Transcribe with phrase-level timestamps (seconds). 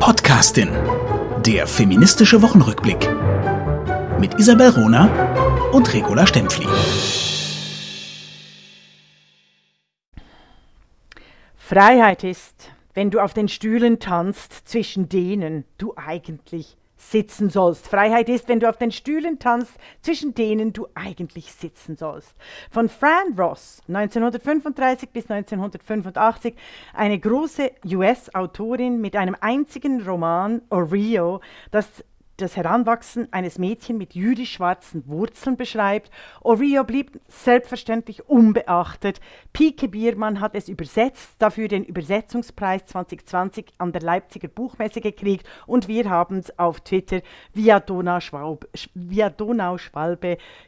[0.00, 0.70] Podcastin.
[1.44, 3.06] Der feministische Wochenrückblick.
[4.18, 6.66] Mit Isabel Rona und Regula Stempfli.
[11.54, 17.88] Freiheit ist, wenn du auf den Stühlen tanzt, zwischen denen du eigentlich sitzen sollst.
[17.88, 19.72] Freiheit ist, wenn du auf den Stühlen tanzt,
[20.02, 22.34] zwischen denen du eigentlich sitzen sollst.
[22.70, 26.54] Von Fran Ross, 1935 bis 1985,
[26.92, 31.40] eine große US-Autorin mit einem einzigen Roman, Oreo,
[31.70, 32.04] das
[32.40, 36.10] das Heranwachsen eines Mädchens mit jüdisch-schwarzen Wurzeln beschreibt.
[36.40, 39.20] Oreo blieb selbstverständlich unbeachtet.
[39.52, 45.88] Pike Biermann hat es übersetzt, dafür den Übersetzungspreis 2020 an der Leipziger Buchmesse gekriegt und
[45.88, 47.20] wir haben es auf Twitter
[47.54, 48.58] via Donauschwalbe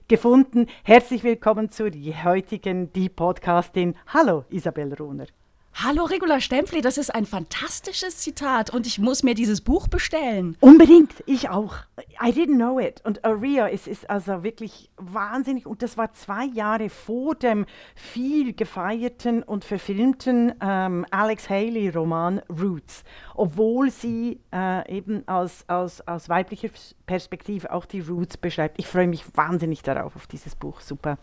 [0.09, 0.67] gefunden.
[0.85, 1.91] Herzlich willkommen zur
[2.25, 3.97] heutigen Die Podcastin.
[4.07, 5.27] Hallo Isabel Rohner.
[5.75, 10.55] Hallo Regula Stempfli, das ist ein fantastisches Zitat und ich muss mir dieses Buch bestellen.
[10.61, 11.77] Unbedingt, ich auch.
[12.23, 13.01] I didn't know it.
[13.05, 18.53] Und Aria ist, ist also wirklich wahnsinnig und das war zwei Jahre vor dem viel
[18.53, 23.03] gefeierten und verfilmten ähm, Alex Haley Roman Roots,
[23.35, 26.69] obwohl sie äh, eben aus, aus, aus weiblicher
[27.07, 28.79] Perspektive auch die Roots beschreibt.
[28.79, 30.81] Ich freue mich wahnsinnig darauf, auf dieses Buch.
[30.81, 31.17] Super.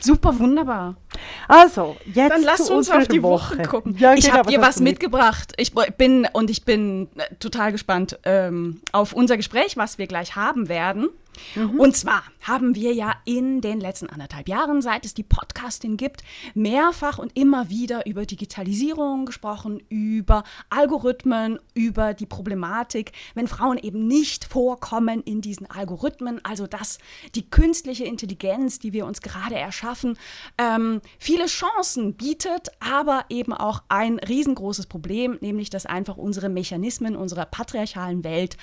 [0.00, 0.96] Super, wunderbar.
[1.48, 3.96] Also, jetzt Dann lass uns auf die Woche, Woche gucken.
[3.98, 5.52] Ja, ich habe dir was mitgebracht.
[5.56, 10.36] Ich bin und ich bin äh, total gespannt ähm, auf unser Gespräch, was wir gleich
[10.36, 11.08] haben werden.
[11.54, 11.80] Mhm.
[11.80, 16.22] Und zwar haben wir ja in den letzten anderthalb Jahren, seit es die Podcasting gibt,
[16.54, 24.06] mehrfach und immer wieder über Digitalisierung gesprochen, über Algorithmen, über die Problematik, wenn Frauen eben
[24.06, 26.98] nicht vorkommen in diesen Algorithmen, also dass
[27.34, 30.18] die künstliche Intelligenz, die wir uns gerade erschaffen,
[30.58, 37.16] ähm, viele Chancen bietet, aber eben auch ein riesengroßes Problem, nämlich dass einfach unsere Mechanismen
[37.16, 38.56] unserer patriarchalen Welt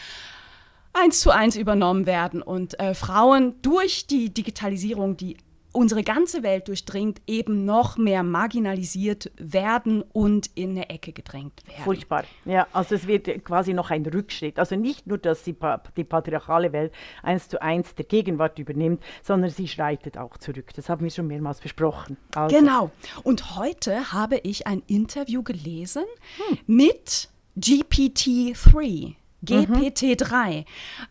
[0.93, 5.37] eins zu eins übernommen werden und äh, Frauen durch die Digitalisierung, die
[5.73, 11.83] unsere ganze Welt durchdringt, eben noch mehr marginalisiert werden und in eine Ecke gedrängt werden.
[11.83, 12.23] Furchtbar.
[12.45, 14.59] Ja, also es wird quasi noch ein Rückschritt.
[14.59, 15.55] Also nicht nur, dass die,
[15.97, 16.93] die patriarchale Welt
[17.23, 20.71] eins zu eins der Gegenwart übernimmt, sondern sie schreitet auch zurück.
[20.75, 22.17] Das haben wir schon mehrmals besprochen.
[22.35, 22.55] Also.
[22.55, 22.91] Genau.
[23.23, 26.03] Und heute habe ich ein Interview gelesen
[26.37, 26.57] hm.
[26.67, 29.15] mit GPT-3.
[29.45, 30.65] GPT-3,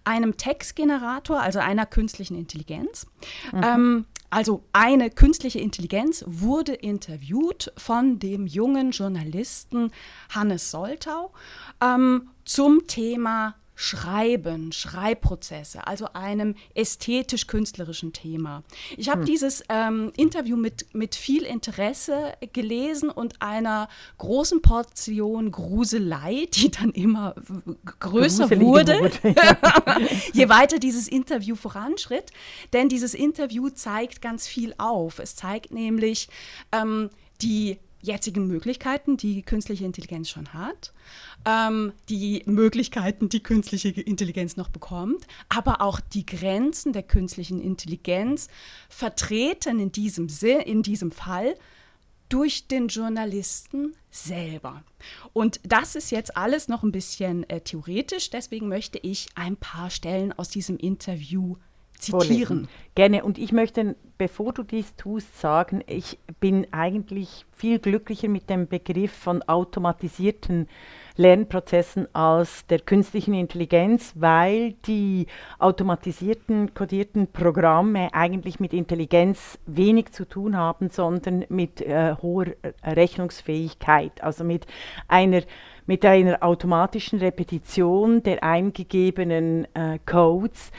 [0.04, 3.06] einem Textgenerator, also einer künstlichen Intelligenz.
[3.52, 3.62] Mhm.
[3.62, 9.90] Ähm, also eine künstliche Intelligenz wurde interviewt von dem jungen Journalisten
[10.30, 11.32] Hannes Soltau
[11.82, 18.62] ähm, zum Thema Schreiben, Schreibprozesse, also einem ästhetisch-künstlerischen Thema.
[18.96, 19.26] Ich habe hm.
[19.26, 23.88] dieses ähm, Interview mit, mit viel Interesse gelesen und einer
[24.18, 27.34] großen Portion Gruselei, die dann immer
[27.98, 32.30] größer Gruselige wurde, wurde je weiter dieses Interview voranschritt.
[32.72, 35.18] Denn dieses Interview zeigt ganz viel auf.
[35.18, 36.28] Es zeigt nämlich
[36.70, 37.10] ähm,
[37.40, 40.92] die jetzigen Möglichkeiten, die künstliche Intelligenz schon hat,
[41.46, 48.48] ähm, die Möglichkeiten, die künstliche Intelligenz noch bekommt, aber auch die Grenzen der künstlichen Intelligenz
[48.88, 50.28] vertreten in diesem,
[50.64, 51.54] in diesem Fall
[52.28, 54.82] durch den Journalisten selber.
[55.32, 59.90] Und das ist jetzt alles noch ein bisschen äh, theoretisch, deswegen möchte ich ein paar
[59.90, 61.56] Stellen aus diesem Interview
[62.02, 62.46] zitieren.
[62.46, 62.68] Vorlesen.
[62.94, 63.24] Gerne.
[63.24, 68.66] Und ich möchte, bevor du dies tust, sagen, ich bin eigentlich viel glücklicher mit dem
[68.66, 70.68] Begriff von automatisierten
[71.16, 75.26] Lernprozessen als der künstlichen Intelligenz, weil die
[75.58, 82.46] automatisierten, kodierten Programme eigentlich mit Intelligenz wenig zu tun haben, sondern mit äh, hoher
[82.84, 84.66] Rechnungsfähigkeit, also mit
[85.08, 85.42] einer
[85.84, 90.70] mit einer automatischen Repetition der eingegebenen äh, Codes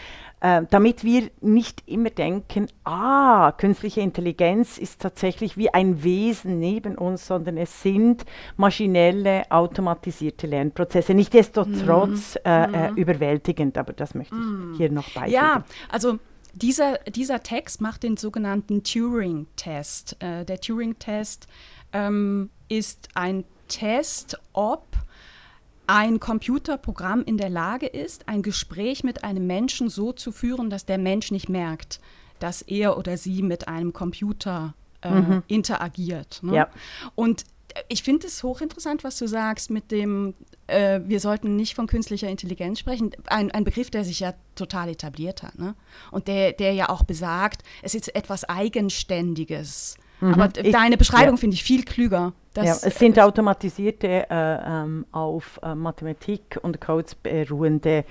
[0.44, 6.98] äh, damit wir nicht immer denken, ah, künstliche Intelligenz ist tatsächlich wie ein Wesen neben
[6.98, 8.26] uns, sondern es sind
[8.58, 11.14] maschinelle, automatisierte Lernprozesse.
[11.14, 12.48] Nichtsdestotrotz mm.
[12.48, 12.98] äh, äh, mhm.
[12.98, 14.74] überwältigend, aber das möchte ich mm.
[14.76, 15.32] hier noch beifügen.
[15.32, 16.20] Ja, also
[16.52, 20.18] dieser, dieser Text macht den sogenannten Turing-Test.
[20.20, 21.48] Äh, der Turing-Test
[21.94, 24.86] ähm, ist ein Test, ob
[25.94, 30.88] ein Computerprogramm in der Lage ist, ein Gespräch mit einem Menschen so zu führen, dass
[30.88, 32.00] der Mensch nicht merkt,
[32.40, 34.74] dass er oder sie mit einem Computer
[35.04, 35.44] äh, mhm.
[35.46, 36.40] interagiert.
[36.42, 36.56] Ne?
[36.56, 36.70] Ja.
[37.14, 37.44] Und
[37.90, 40.34] ich finde es hochinteressant, was du sagst mit dem,
[40.66, 43.12] äh, wir sollten nicht von künstlicher Intelligenz sprechen.
[43.28, 45.60] Ein, ein Begriff, der sich ja total etabliert hat.
[45.60, 45.76] Ne?
[46.10, 49.98] Und der, der ja auch besagt, es ist etwas Eigenständiges.
[50.22, 50.34] Mhm.
[50.34, 51.40] Aber ich, deine Beschreibung ja.
[51.40, 52.34] finde ich viel klüger.
[52.54, 58.06] Das, ja, es sind automatisierte, äh, ähm, auf äh, Mathematik und Codes beruhende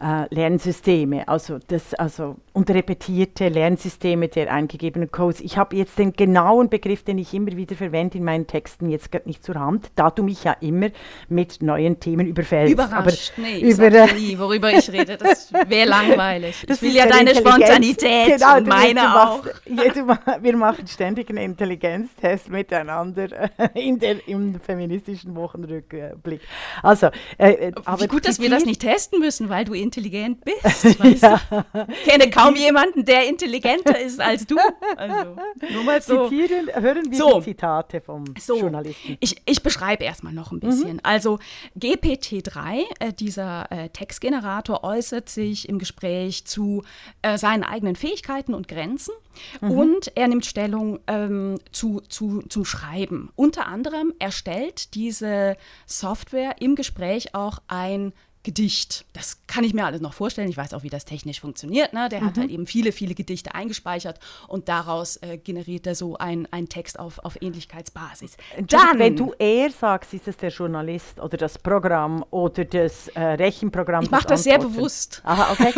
[0.00, 5.40] äh, Lernsysteme, also, das, also und repetierte Lernsysteme der eingegebenen Codes.
[5.40, 9.10] Ich habe jetzt den genauen Begriff, den ich immer wieder verwende in meinen Texten, jetzt
[9.10, 10.88] gerade nicht zur Hand, da du mich ja immer
[11.28, 12.72] mit neuen Themen überfällst.
[12.72, 16.64] Überrascht, Aber nee, ich über, sag nie, worüber ich rede, das wäre langweilig.
[16.68, 19.44] Das ich will ja deine Spontanität genau, und meine du, auch.
[19.44, 26.40] Machst, ja, wir machen ständig einen Intelligenztest miteinander in der, im feministischen Wochenrückblick.
[26.84, 27.08] Also,
[27.38, 30.98] äh, äh Wie gut, dass wir das nicht testen müssen, weil du intelligent bist.
[30.98, 31.40] Weißt ja.
[31.50, 31.86] du?
[32.04, 34.56] Kenne kaum jemanden, der intelligenter ist als du.
[34.96, 35.36] Also,
[35.72, 36.28] nur mal so.
[36.28, 37.38] Zitieren, hören wir so.
[37.38, 38.58] die Zitate vom so.
[38.58, 39.16] Journalisten.
[39.20, 40.94] Ich, ich beschreibe erstmal noch ein bisschen.
[40.94, 41.00] Mhm.
[41.02, 41.38] Also
[41.78, 46.82] GPT-3, äh, dieser äh, Textgenerator, äußert sich im Gespräch zu
[47.22, 49.14] äh, seinen eigenen Fähigkeiten und Grenzen
[49.60, 49.70] mhm.
[49.70, 53.30] und er nimmt Stellung ähm, zu, zu, zum Schreiben.
[53.36, 58.12] Unter anderem erstellt diese Software im Gespräch auch ein
[58.44, 59.06] Gedicht.
[59.14, 60.48] Das kann ich mir alles noch vorstellen.
[60.48, 61.94] Ich weiß auch, wie das technisch funktioniert.
[61.94, 62.08] Ne?
[62.10, 62.26] Der mhm.
[62.26, 66.98] hat halt eben viele, viele Gedichte eingespeichert und daraus äh, generiert er so einen Text
[66.98, 68.36] auf, auf Ähnlichkeitsbasis.
[68.68, 73.20] Dann, wenn du er sagst, ist es der Journalist oder das Programm oder das äh,
[73.20, 74.04] Rechenprogramm?
[74.04, 75.22] Ich mache das sehr bewusst.
[75.24, 75.72] Aha, okay.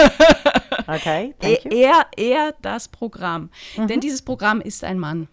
[0.88, 3.50] okay er, er, er, das Programm.
[3.76, 3.86] Mhm.
[3.86, 5.28] Denn dieses Programm ist ein Mann.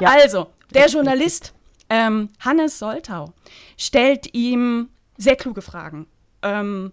[0.00, 0.08] ja.
[0.18, 1.54] Also, der Journalist
[1.90, 3.32] ähm, Hannes Soltau
[3.76, 4.88] stellt ihm
[5.18, 6.06] sehr kluge Fragen,
[6.42, 6.92] ähm,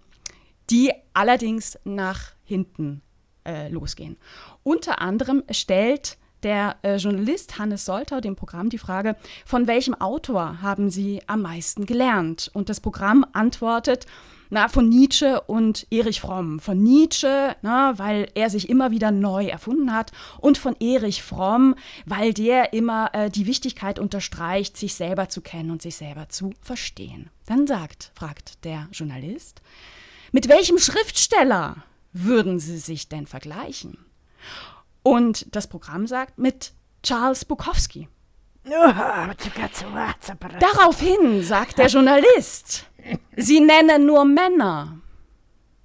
[0.70, 3.02] die allerdings nach hinten
[3.48, 4.18] äh, losgehen.
[4.64, 10.62] Unter anderem stellt der äh, Journalist Hannes Soltau dem Programm die Frage, von welchem Autor
[10.62, 12.52] haben Sie am meisten gelernt?
[12.54, 14.06] Und das Programm antwortet,
[14.56, 16.62] na, von Nietzsche und Erich Fromm.
[16.62, 21.76] Von Nietzsche, na, weil er sich immer wieder neu erfunden hat und von Erich Fromm,
[22.06, 26.54] weil der immer äh, die Wichtigkeit unterstreicht, sich selber zu kennen und sich selber zu
[26.62, 27.30] verstehen.
[27.46, 29.62] Dann sagt, fragt der Journalist,
[30.32, 34.06] mit welchem Schriftsteller würden Sie sich denn vergleichen?
[35.04, 36.72] Und das Programm sagt, mit
[37.04, 38.08] Charles Bukowski.
[40.60, 42.86] Daraufhin sagt der Journalist,
[43.36, 45.00] Sie nennen nur Männer.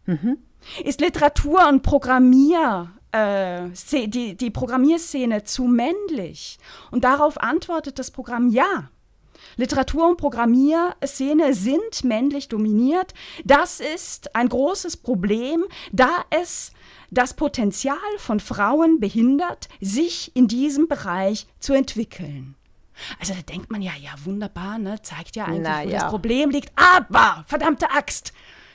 [0.06, 0.38] Mhm.
[0.84, 6.58] Ist Literatur und Programmier, äh, die, die Programmierszene zu männlich?
[6.90, 8.90] Und darauf antwortet das Programm ja.
[9.56, 13.14] Literatur- und Programmierszene sind männlich dominiert.
[13.44, 16.72] Das ist ein großes Problem, da es
[17.10, 22.54] das Potenzial von Frauen behindert, sich in diesem Bereich zu entwickeln.
[23.18, 25.00] Also da denkt man ja, ja, wunderbar, ne?
[25.02, 25.98] zeigt ja eigentlich, Na, wo ja.
[26.00, 26.72] das Problem liegt.
[26.76, 28.32] Aber, verdammte Axt,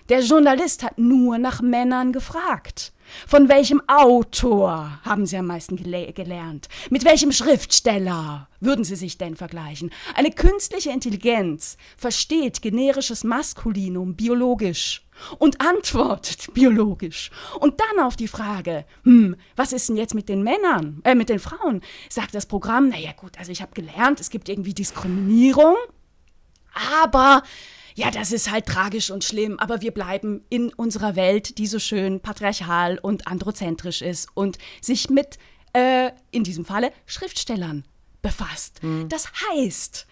[0.09, 2.93] der Journalist hat nur nach Männern gefragt.
[3.27, 6.67] Von welchem Autor haben Sie am meisten gele gelernt?
[6.89, 9.91] Mit welchem Schriftsteller würden Sie sich denn vergleichen?
[10.15, 15.05] Eine künstliche Intelligenz versteht generisches Maskulinum biologisch
[15.37, 17.31] und antwortet biologisch.
[17.59, 21.29] Und dann auf die Frage, hm, was ist denn jetzt mit den Männern, äh, mit
[21.29, 21.81] den Frauen?
[22.09, 25.75] Sagt das Programm, naja gut, also ich habe gelernt, es gibt irgendwie Diskriminierung,
[27.01, 27.43] aber
[27.95, 31.79] ja, das ist halt tragisch und schlimm, aber wir bleiben in unserer Welt, die so
[31.79, 35.39] schön patriarchal und androzentrisch ist und sich mit,
[35.73, 37.85] äh, in diesem Falle, Schriftstellern
[38.21, 38.83] befasst.
[38.83, 39.07] Mhm.
[39.07, 40.07] Das heißt,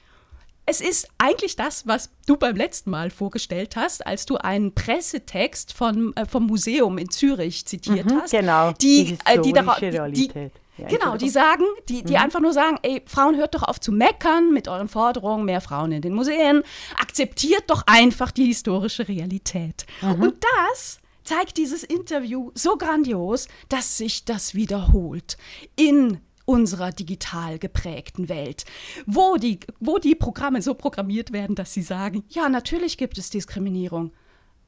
[0.66, 5.74] es ist eigentlich das, was du beim letzten Mal vorgestellt hast, als du einen Pressetext
[5.74, 8.32] von, äh, vom Museum in Zürich zitiert mhm, hast.
[8.32, 12.20] Genau, die, die, äh, die, die, ja, genau, die sagen, die, die mhm.
[12.20, 15.92] einfach nur sagen, ey, Frauen hört doch auf zu meckern mit euren Forderungen, mehr Frauen
[15.92, 16.64] in den Museen,
[17.00, 19.86] akzeptiert doch einfach die historische Realität.
[20.02, 20.22] Mhm.
[20.22, 20.36] Und
[20.72, 25.38] das zeigt dieses Interview so grandios, dass sich das wiederholt
[25.76, 28.66] in unserer digital geprägten Welt,
[29.06, 33.30] wo die, wo die Programme so programmiert werden, dass sie sagen, ja, natürlich gibt es
[33.30, 34.12] Diskriminierung,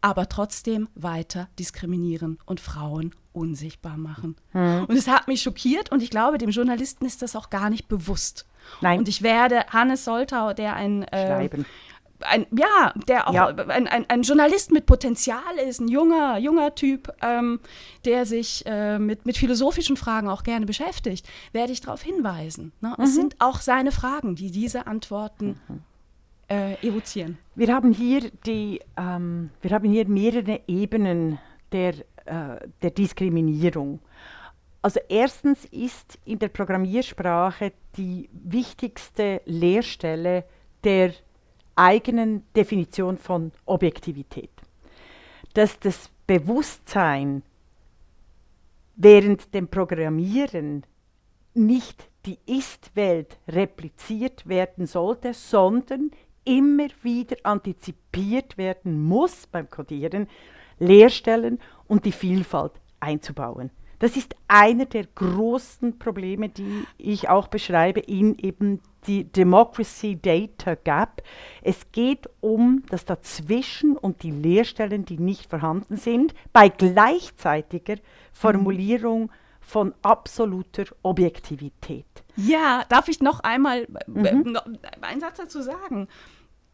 [0.01, 4.35] aber trotzdem weiter diskriminieren und Frauen unsichtbar machen.
[4.53, 4.85] Mhm.
[4.87, 7.87] Und es hat mich schockiert und ich glaube, dem Journalisten ist das auch gar nicht
[7.87, 8.45] bewusst.
[8.81, 8.99] Nein.
[8.99, 11.49] Und ich werde Hannes Soltau, der ein äh,
[12.21, 13.47] ein, ja, der auch ja.
[13.47, 17.59] Ein, ein, ein, Journalist mit Potenzial ist, ein junger, junger Typ, ähm,
[18.05, 22.71] der sich äh, mit, mit philosophischen Fragen auch gerne beschäftigt, werde ich darauf hinweisen.
[22.81, 22.93] Ne?
[22.97, 23.03] Mhm.
[23.03, 25.81] Es sind auch seine Fragen, die diese Antworten mhm.
[26.49, 27.37] äh, evozieren.
[27.55, 31.39] Wir haben hier die, ähm, wir haben hier mehrere Ebenen
[31.71, 31.95] der
[32.25, 33.99] äh, der Diskriminierung.
[34.81, 40.43] Also erstens ist in der Programmiersprache die wichtigste Leerstelle
[40.83, 41.13] der
[41.75, 44.51] eigenen Definition von Objektivität.
[45.53, 47.43] Dass das Bewusstsein
[48.95, 50.83] während dem Programmieren
[51.53, 56.11] nicht die Ist-Welt repliziert werden sollte, sondern
[56.43, 60.27] immer wieder antizipiert werden muss beim Codieren,
[60.79, 63.71] Leerstellen und die Vielfalt einzubauen.
[63.99, 70.75] Das ist einer der großen Probleme, die ich auch beschreibe in eben die Democracy Data
[70.75, 71.21] Gap.
[71.61, 77.95] Es geht um das Dazwischen und die Leerstellen, die nicht vorhanden sind, bei gleichzeitiger
[78.33, 82.05] Formulierung von absoluter Objektivität.
[82.35, 84.57] Ja, darf ich noch einmal mhm.
[85.01, 86.07] einen Satz dazu sagen?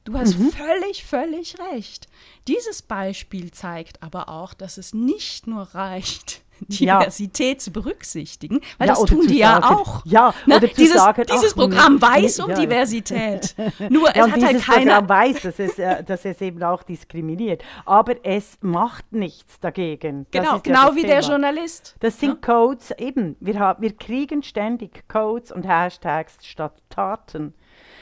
[0.04, 0.52] Du hast mhm.
[0.52, 2.08] völlig, völlig recht.
[2.48, 7.58] Dieses Beispiel zeigt aber auch, dass es nicht nur reicht, Diversität ja.
[7.58, 10.06] zu berücksichtigen, weil ja, das tun die ja auch.
[10.06, 10.60] Ja, ne?
[10.60, 13.56] dieses, sagen, dieses Programm nee, weiß um Diversität.
[13.90, 15.02] Nur es hat halt keiner.
[15.02, 17.64] Programm weiß, dass es, äh, dass es eben auch diskriminiert.
[17.86, 20.28] Aber es macht nichts dagegen.
[20.32, 21.14] Genau, genau wie Thema.
[21.14, 21.96] der Journalist.
[22.00, 27.54] Das sind Codes, eben, wir, haben, wir kriegen ständig Codes und Hashtags statt Taten.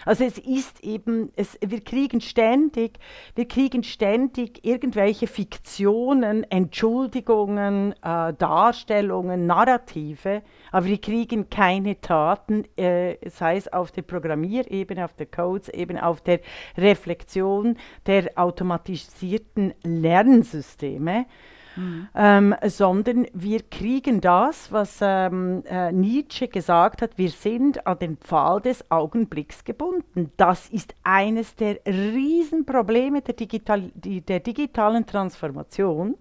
[0.06, 3.00] Also es ist eben, es, wir kriegen ständig,
[3.36, 10.42] wir kriegen ständig irgendwelche Fiktionen, Entschuldigungen, äh, Darstellungen, Narrative,
[10.72, 16.22] aber wir kriegen keine Taten, äh, sei es auf der Programmierebene, auf der Codes-Ebene, auf
[16.22, 16.40] der
[16.76, 17.78] Reflexion
[18.08, 21.28] der automatisierten Lernsysteme.
[21.76, 22.08] Mhm.
[22.16, 28.18] Ähm, sondern wir kriegen das, was ähm, äh, Nietzsche gesagt hat, wir sind an den
[28.18, 30.32] Pfahl des Augenblicks gebunden.
[30.38, 36.18] Das ist eines der Riesenprobleme der, Digital die, der digitalen Transformation,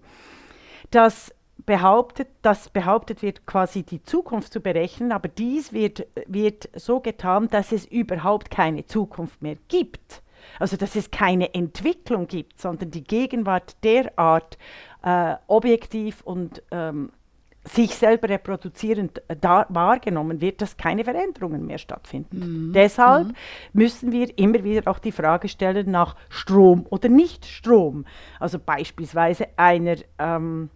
[0.91, 1.33] dass
[1.65, 7.47] behauptet, dass behauptet wird, quasi die Zukunft zu berechnen, aber dies wird, wird so getan,
[7.49, 10.21] dass es überhaupt keine Zukunft mehr gibt.
[10.57, 14.57] Also dass es keine Entwicklung gibt, sondern die Gegenwart derart
[15.03, 17.11] äh, objektiv und ähm,
[17.65, 22.69] sich selber reproduzierend äh, da wahrgenommen wird, dass keine Veränderungen mehr stattfinden.
[22.69, 22.73] Mhm.
[22.73, 23.33] Deshalb mhm.
[23.73, 28.05] müssen wir immer wieder auch die Frage stellen nach Strom oder nicht Strom.
[28.39, 30.69] Also beispielsweise einer, ähm,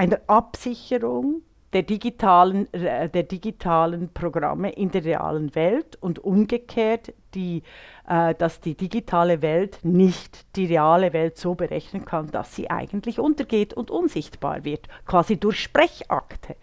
[0.00, 1.42] einer Absicherung
[1.74, 7.62] der digitalen, äh, der digitalen Programme in der realen Welt und umgekehrt, die,
[8.08, 13.20] äh, dass die digitale Welt nicht die reale Welt so berechnen kann, dass sie eigentlich
[13.20, 16.56] untergeht und unsichtbar wird, quasi durch Sprechakte.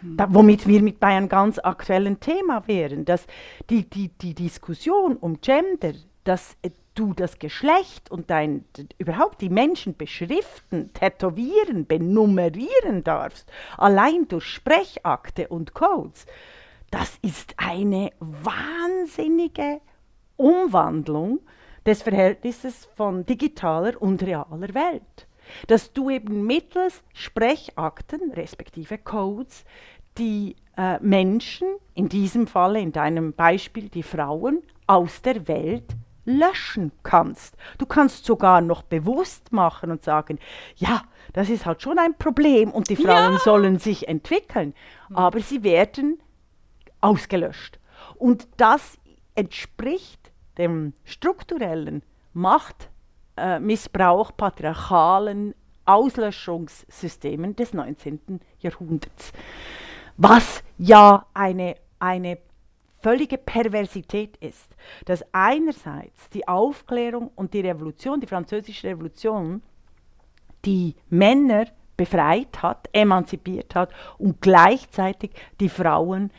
[0.00, 0.16] Hm.
[0.16, 3.26] Da, womit wir mit bei einem ganz aktuellen Thema wären, dass
[3.70, 6.56] die, die, die Diskussion um Gender, dass
[6.94, 8.64] du das Geschlecht und dein,
[8.98, 16.26] überhaupt die Menschen beschriften, tätowieren, benummerieren darfst, allein durch Sprechakte und Codes,
[16.90, 19.80] das ist eine wahnsinnige
[20.36, 21.40] Umwandlung
[21.84, 25.26] des Verhältnisses von digitaler und realer Welt.
[25.66, 29.64] Dass du eben mittels Sprechakten, respektive Codes,
[30.16, 35.84] die äh, Menschen, in diesem Falle, in deinem Beispiel die Frauen, aus der Welt
[36.24, 37.56] löschen kannst.
[37.78, 40.38] Du kannst sogar noch bewusst machen und sagen,
[40.76, 41.02] ja,
[41.32, 43.38] das ist halt schon ein Problem und die Frauen ja.
[43.38, 44.74] sollen sich entwickeln,
[45.08, 45.16] hm.
[45.16, 46.20] aber sie werden
[47.00, 47.78] ausgelöscht.
[48.16, 48.98] Und das
[49.34, 52.02] entspricht dem strukturellen
[52.32, 55.54] Machtmissbrauch, äh, patriarchalen
[55.84, 58.40] Auslöschungssystemen des 19.
[58.60, 59.32] Jahrhunderts.
[60.16, 62.38] Was ja eine, eine
[63.04, 69.60] völlige Perversität ist, dass einerseits die Aufklärung und die Revolution, die französische Revolution,
[70.64, 71.66] die Männer
[71.98, 76.30] befreit hat, emanzipiert hat und gleichzeitig die Frauen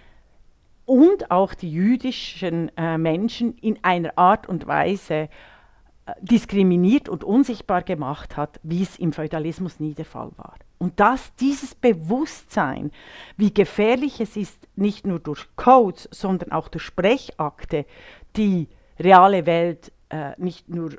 [0.86, 5.28] und auch die jüdischen äh, Menschen in einer Art und Weise äh,
[6.22, 10.56] diskriminiert und unsichtbar gemacht hat, wie es im Feudalismus nie der Fall war.
[10.78, 12.92] Und dass dieses Bewusstsein,
[13.38, 17.86] wie gefährlich es ist, nicht nur durch Codes, sondern auch durch Sprechakte,
[18.36, 18.68] die
[19.00, 20.92] reale Welt äh, nicht nur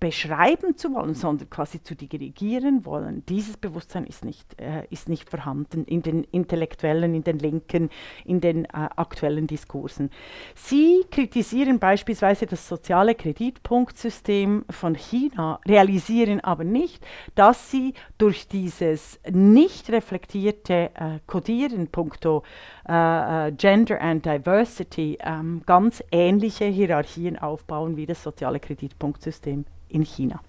[0.00, 3.24] beschreiben zu wollen, sondern quasi zu dirigieren wollen.
[3.26, 7.90] Dieses Bewusstsein ist nicht, äh, ist nicht vorhanden in den intellektuellen, in den linken,
[8.24, 10.10] in den äh, aktuellen Diskursen.
[10.54, 19.18] Sie kritisieren beispielsweise das soziale Kreditpunktsystem von China, realisieren aber nicht, dass sie durch dieses
[19.28, 22.44] nicht reflektierte äh, Codieren punkto
[22.88, 30.02] äh, äh, Gender and Diversity ähm, ganz ähnliche Hierarchien aufbauen wie das soziale Kreditpunktsystem in
[30.02, 30.40] China.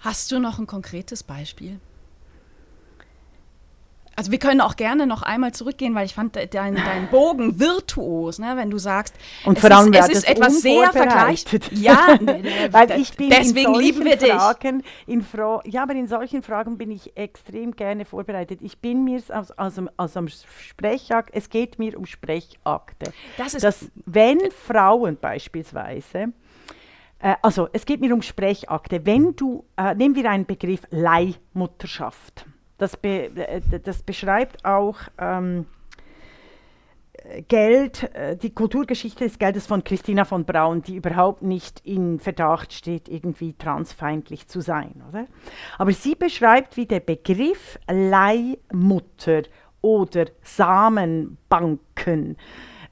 [0.00, 1.80] Hast du noch ein konkretes Beispiel?
[4.16, 8.38] Also wir können auch gerne noch einmal zurückgehen, weil ich fand deinen dein Bogen virtuos,
[8.38, 8.54] ne?
[8.56, 11.60] wenn du sagst, und es ist, es ist etwas sehr vergleichbar.
[11.72, 12.18] Ja,
[12.70, 16.90] weil ich bin deswegen lieben wir Fragen, in Fra ja, aber in solchen Fragen bin
[16.90, 18.60] ich extrem gerne vorbereitet.
[18.62, 23.12] Ich bin mir aus, aus, aus einem Sprechakt, es geht mir um Sprechakte.
[23.36, 26.32] Das ist dass wenn Frauen beispielsweise
[27.18, 29.04] äh, also es geht mir um Sprechakte.
[29.04, 32.46] Wenn du, äh, nehmen wir einen Begriff Leihmutterschaft.
[32.78, 35.66] Das, be, äh, das beschreibt auch ähm,
[37.48, 42.72] Geld, äh, die Kulturgeschichte des Geldes von Christina von Braun, die überhaupt nicht in Verdacht
[42.72, 45.02] steht, irgendwie transfeindlich zu sein.
[45.08, 45.26] Oder?
[45.78, 49.42] Aber sie beschreibt, wie der Begriff Leihmutter
[49.80, 52.36] oder Samenbanken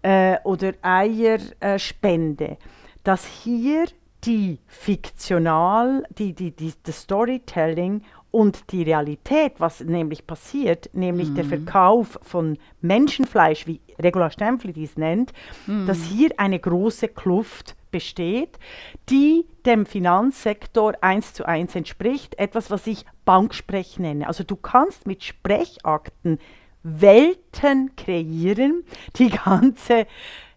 [0.03, 2.57] äh, oder Eierspende, äh,
[3.03, 3.87] dass hier
[4.25, 8.03] die fiktional, die, die, die, das Storytelling
[8.35, 11.35] und die Realität, was nämlich passiert, nämlich mhm.
[11.37, 15.33] der Verkauf von Menschenfleisch, wie Regula Stempfli dies nennt,
[15.69, 15.87] mhm.
[15.87, 18.59] dass hier eine große Kluft besteht,
[19.09, 24.27] die dem Finanzsektor eins zu eins entspricht, etwas, was ich Banksprech nenne.
[24.27, 26.41] Also du kannst mit Sprechakten
[26.83, 28.83] Welten kreieren,
[29.15, 30.09] die ganze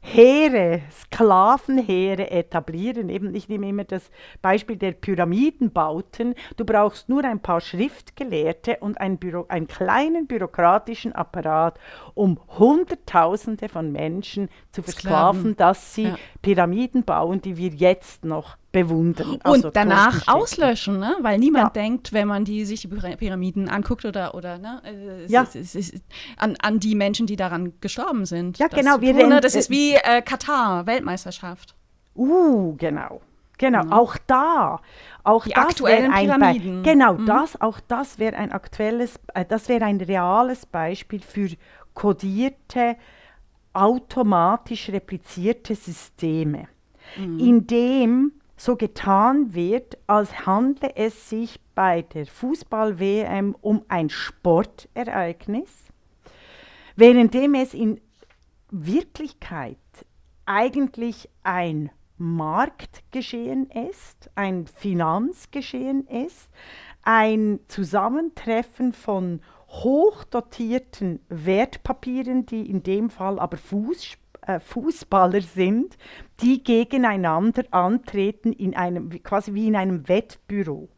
[0.09, 3.09] Heere, Sklavenheere etablieren.
[3.09, 4.09] Eben, ich nehme immer das
[4.41, 6.33] Beispiel der Pyramidenbauten.
[6.55, 11.77] Du brauchst nur ein paar Schriftgelehrte und ein Büro, einen kleinen bürokratischen Apparat,
[12.13, 16.15] um Hunderttausende von Menschen zu versklaven, dass sie ja.
[16.41, 19.39] Pyramiden bauen, die wir jetzt noch bewundern.
[19.43, 21.15] Also und danach auslöschen, ne?
[21.21, 21.81] weil niemand ja.
[21.81, 24.81] denkt, wenn man die, sich die Pyramiden anguckt oder, oder ne?
[25.25, 25.47] Es, ja.
[25.53, 25.93] es, es,
[26.37, 28.57] an, an die Menschen, die daran gestorben sind.
[28.59, 29.01] Ja, genau.
[29.01, 29.41] Wir tun, ne?
[29.41, 31.75] Das ist wie äh, Katar, Weltmeisterschaft.
[32.15, 33.21] Uh, genau.
[33.59, 33.93] Genau, mhm.
[33.93, 34.79] auch da,
[35.23, 36.83] auch die das aktuellen ein Pyramiden.
[36.83, 37.25] Be genau, mhm.
[37.25, 41.49] das, auch das wäre ein aktuelles, äh, das wäre ein reales Beispiel für
[41.95, 42.97] kodierte,
[43.73, 46.67] automatisch replizierte Systeme,
[47.17, 47.39] mhm.
[47.39, 55.69] in dem so getan wird, als handle es sich bei der Fußball-WM um ein Sportereignis,
[56.95, 58.01] währenddem es in
[58.71, 59.77] Wirklichkeit
[60.45, 66.49] eigentlich ein Marktgeschehen ist, ein Finanzgeschehen ist,
[67.03, 74.03] ein Zusammentreffen von hochdotierten Wertpapieren, die in dem Fall aber Fuß
[74.47, 75.97] äh, Fußballer sind,
[76.41, 80.89] die gegeneinander antreten in einem, quasi wie in einem Wettbüro.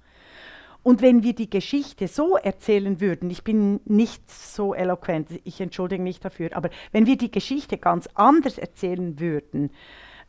[0.81, 6.01] Und wenn wir die Geschichte so erzählen würden, ich bin nicht so eloquent, ich entschuldige
[6.01, 9.71] mich dafür, aber wenn wir die Geschichte ganz anders erzählen würden,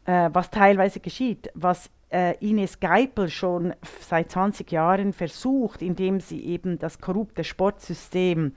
[0.07, 6.45] äh, was teilweise geschieht, was äh, Ines Geipel schon seit 20 Jahren versucht, indem sie
[6.45, 8.53] eben das korrupte Sportsystem äh,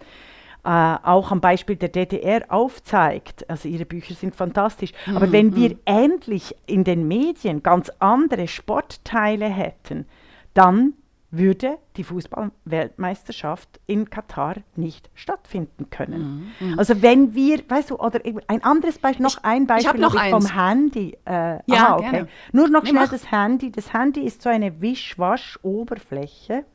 [0.63, 3.49] auch am Beispiel der DDR aufzeigt.
[3.49, 4.93] Also ihre Bücher sind fantastisch.
[5.05, 5.17] Mhm.
[5.17, 5.79] Aber wenn wir mhm.
[5.85, 10.05] endlich in den Medien ganz andere Sportteile hätten,
[10.53, 10.93] dann
[11.31, 16.53] würde die Fußballweltmeisterschaft in Katar nicht stattfinden können.
[16.59, 16.79] Mhm, mhm.
[16.79, 20.29] Also wenn wir, weißt du, oder ein anderes Beispiel, noch ein Beispiel ich noch ich
[20.29, 21.17] vom Handy.
[21.25, 22.11] Äh, ja, aha, okay.
[22.11, 22.27] Gerne.
[22.51, 23.71] Nur noch schnell das Handy.
[23.71, 26.65] Das Handy ist so eine Wischwasch-Oberfläche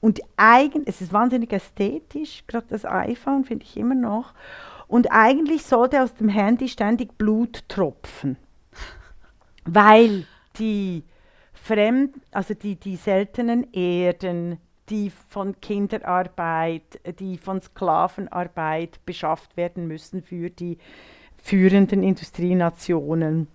[0.00, 4.32] und eigen, es ist wahnsinnig ästhetisch, gerade das iPhone finde ich immer noch.
[4.88, 8.36] Und eigentlich sollte aus dem Handy ständig Blut tropfen,
[9.64, 10.26] weil
[10.58, 11.04] die
[11.52, 14.58] fremd, also die, die seltenen Erden,
[14.88, 20.78] die von Kinderarbeit, die von Sklavenarbeit beschafft werden müssen für die
[21.36, 23.46] führenden Industrienationen,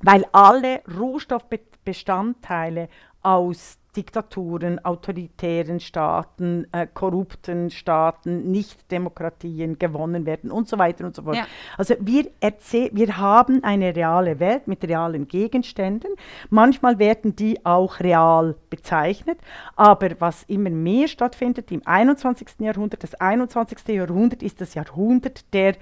[0.00, 2.88] weil alle Rohstoffbestandteile
[3.22, 11.22] aus Diktaturen, autoritären Staaten, äh, korrupten Staaten, Nicht-Demokratien gewonnen werden und so weiter und so
[11.22, 11.36] fort.
[11.36, 11.46] Ja.
[11.76, 16.10] Also wir, wir haben eine reale Welt mit realen Gegenständen.
[16.48, 19.38] Manchmal werden die auch real bezeichnet,
[19.76, 22.60] aber was immer mehr stattfindet im 21.
[22.60, 23.88] Jahrhundert, das 21.
[23.88, 25.74] Jahrhundert ist das Jahrhundert der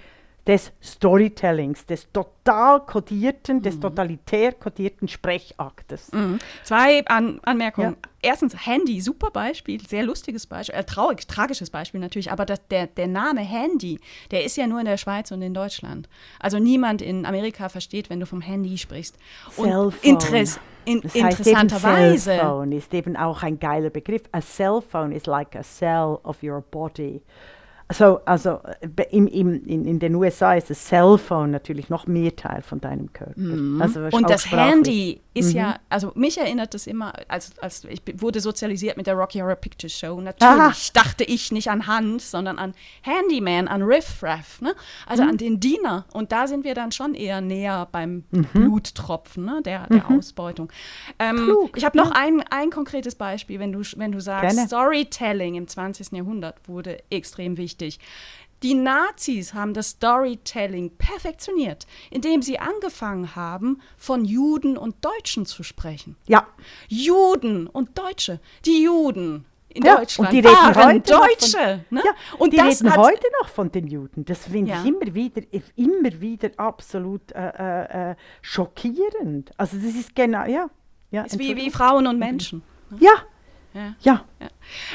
[0.51, 3.63] des Storytellings, des total kodierten, mhm.
[3.63, 6.11] des totalitär kodierten Sprechaktes.
[6.11, 6.41] Mhm.
[6.65, 7.97] Zwei An Anmerkungen.
[8.03, 8.11] Ja.
[8.23, 12.89] Erstens, Handy, super Beispiel, sehr lustiges Beispiel, äh, traurig, tragisches Beispiel natürlich, aber das, der,
[12.89, 14.01] der Name Handy,
[14.33, 16.09] der ist ja nur in der Schweiz und in Deutschland.
[16.41, 19.17] Also niemand in Amerika versteht, wenn du vom Handy sprichst.
[19.57, 22.33] Und Interess in, das interessanterweise.
[22.33, 24.23] Cellphone ist eben auch ein geiler Begriff.
[24.33, 27.23] A cell phone is like a cell of your body.
[27.92, 32.35] So, also äh, im, im, in, in den USA ist das Cellphone natürlich noch mehr
[32.37, 33.33] Teil von deinem Körper.
[33.40, 33.83] Mhm.
[33.83, 34.72] Also Und das sprachlich.
[34.74, 35.57] Handy ist Mhm.
[35.59, 39.55] ja, also mich erinnert das immer, als, als ich wurde sozialisiert mit der Rocky Horror
[39.57, 40.20] Picture Show.
[40.20, 44.74] Natürlich dachte ich nicht an Hand, sondern an Handyman, an Riff Raff, ne?
[45.07, 45.29] also Mhm.
[45.31, 46.05] an den Diener.
[46.12, 48.46] Und da sind wir dann schon eher näher beim Mhm.
[48.53, 49.62] Bluttropfen ne?
[49.64, 50.70] der, der Ausbeutung.
[51.18, 54.66] Ähm, Klug, ich habe noch ein, ein konkretes Beispiel, wenn du, wenn du sagst, Gerne.
[54.68, 56.12] Storytelling im 20.
[56.12, 57.80] Jahrhundert wurde extrem wichtig.
[58.62, 65.62] Die Nazis haben das Storytelling perfektioniert, indem sie angefangen haben, von Juden und Deutschen zu
[65.62, 66.16] sprechen.
[66.27, 66.47] Ja,
[66.88, 68.38] Juden und Deutsche.
[68.66, 71.85] Die Juden in Ja, Deutschland und die reden waren Deutsche.
[71.90, 72.03] ne?
[72.05, 72.12] ja.
[72.38, 74.25] Und die das reden heute noch von den Juden.
[74.27, 74.83] Das finde Ja.
[74.83, 75.43] ich immer wieder,
[75.77, 79.53] immer wieder absolut äh, äh, äh, schockierend.
[79.57, 80.69] Also das ist genau, ja.
[81.11, 81.71] ja ist wie, wie.
[81.71, 82.62] Frauen und Menschen.
[82.99, 83.12] Ja,
[83.73, 83.95] Ja.
[84.01, 84.25] ja.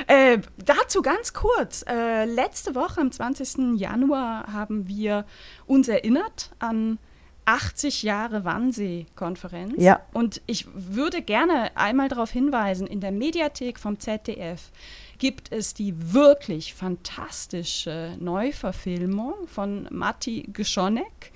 [0.07, 1.83] Äh, dazu ganz kurz.
[1.87, 3.79] Äh, letzte Woche, am 20.
[3.79, 5.25] Januar, haben wir
[5.65, 6.99] uns erinnert an
[7.45, 9.75] 80 Jahre Wannsee-Konferenz.
[9.77, 10.01] Ja.
[10.13, 14.71] Und ich würde gerne einmal darauf hinweisen, in der Mediathek vom ZDF
[15.17, 21.31] gibt es die wirklich fantastische Neuverfilmung von Matti Geschonek.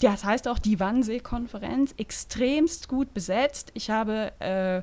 [0.00, 3.70] Das heißt auch die Wannsee-Konferenz, extremst gut besetzt.
[3.74, 4.82] Ich habe, äh,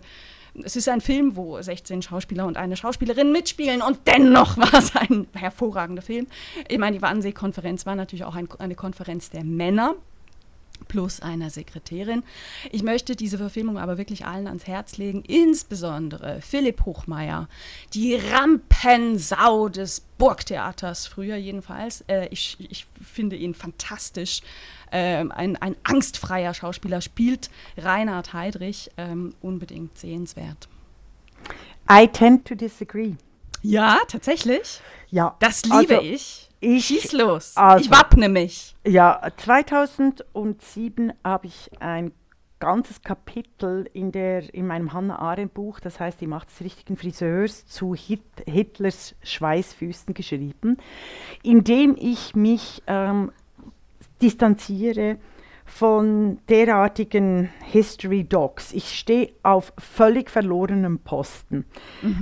[0.63, 4.95] es ist ein Film, wo 16 Schauspieler und eine Schauspielerin mitspielen und dennoch war es
[4.95, 6.27] ein hervorragender Film.
[6.67, 9.95] Ich meine, die Wannsee-Konferenz war natürlich auch ein, eine Konferenz der Männer
[10.87, 12.23] plus einer Sekretärin.
[12.71, 17.47] Ich möchte diese Verfilmung aber wirklich allen ans Herz legen, insbesondere Philipp Hochmeier,
[17.93, 22.01] die Rampensau des Burgtheaters, früher jedenfalls.
[22.07, 24.41] Äh, ich, ich finde ihn fantastisch.
[24.91, 30.67] Ähm, ein, ein angstfreier Schauspieler spielt Reinhard Heydrich, ähm, unbedingt sehenswert.
[31.89, 33.15] I tend to disagree.
[33.61, 34.81] Ja, tatsächlich.
[35.09, 35.35] Ja.
[35.39, 36.50] Das liebe also, ich.
[36.61, 37.57] Ich- Schieß los.
[37.57, 38.75] also- ich wappne mich.
[38.85, 42.11] Ja, 2007 habe ich ein
[42.59, 46.95] ganzes Kapitel in, der, in meinem Hannah Arendt Buch, das heißt die Macht des richtigen
[46.95, 50.77] Friseurs, zu Hit Hitlers Schweißfüßen geschrieben,
[51.41, 53.31] in dem ich mich ähm,
[54.21, 55.17] distanziere
[55.65, 58.73] von derartigen History Docs.
[58.73, 61.65] Ich stehe auf völlig verlorenem Posten.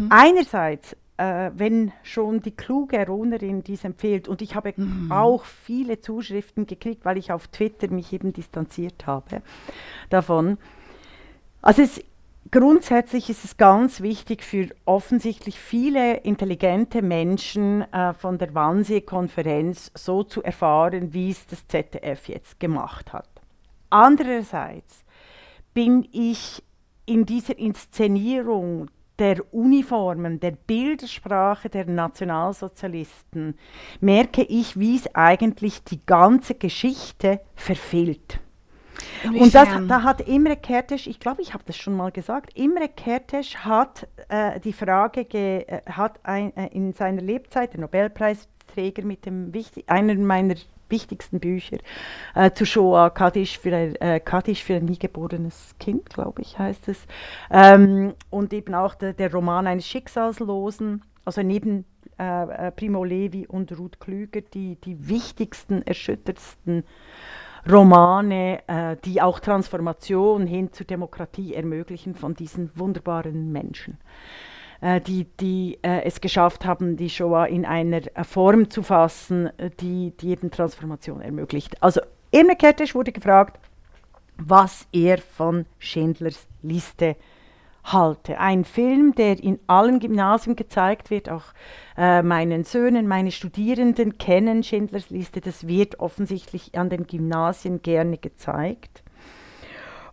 [0.09, 4.73] Einerseits, äh, wenn schon die kluge Eronerin dies empfiehlt, und ich habe
[5.09, 9.41] auch viele Zuschriften gekriegt, weil ich auf Twitter mich eben distanziert habe
[10.09, 10.57] davon.
[11.61, 12.01] Also es,
[12.51, 20.23] grundsätzlich ist es ganz wichtig für offensichtlich viele intelligente Menschen äh, von der Wannsee-Konferenz so
[20.23, 23.27] zu erfahren, wie es das ZDF jetzt gemacht hat.
[23.89, 25.03] Andererseits
[25.73, 26.63] bin ich
[27.05, 28.87] in dieser Inszenierung
[29.19, 33.55] der Uniformen, der Bildersprache der Nationalsozialisten,
[33.99, 38.39] merke ich, wie es eigentlich die ganze Geschichte verfehlt.
[39.23, 39.87] Und das, Inwiefern?
[39.87, 44.07] da hat Imre Kertész, ich glaube, ich habe das schon mal gesagt, Imre Kertész hat
[44.29, 49.53] äh, die Frage, ge, äh, hat ein, äh, in seiner Lebzeit, der Nobelpreisträger mit dem
[49.53, 50.55] wichtig, einer meiner
[50.89, 51.77] wichtigsten Bücher
[52.35, 56.87] äh, zu Shoah, Kaddisch für, ein, äh, für ein nie geborenes Kind, glaube ich, heißt
[56.87, 57.05] es.
[57.51, 61.85] Ähm, und eben auch der, der Roman eines Schicksalslosen, also neben
[62.19, 66.83] äh, äh, Primo Levi und Ruth Klüger, die, die wichtigsten, erschüttertsten
[67.69, 73.97] Romane, äh, die auch Transformation hin zur Demokratie ermöglichen von diesen wunderbaren Menschen,
[74.81, 79.69] die, die äh, es geschafft haben, die Shoah in einer äh, Form zu fassen, äh,
[79.79, 81.81] die, die eben Transformation ermöglicht.
[81.83, 83.59] Also Irne Kertész wurde gefragt,
[84.37, 87.17] was er von Schindlers Liste
[87.83, 88.39] halte.
[88.39, 91.45] Ein Film, der in allen Gymnasien gezeigt wird, auch
[91.97, 98.17] äh, meinen Söhnen, meine Studierenden kennen Schindlers Liste, das wird offensichtlich an den Gymnasien gerne
[98.17, 99.03] gezeigt.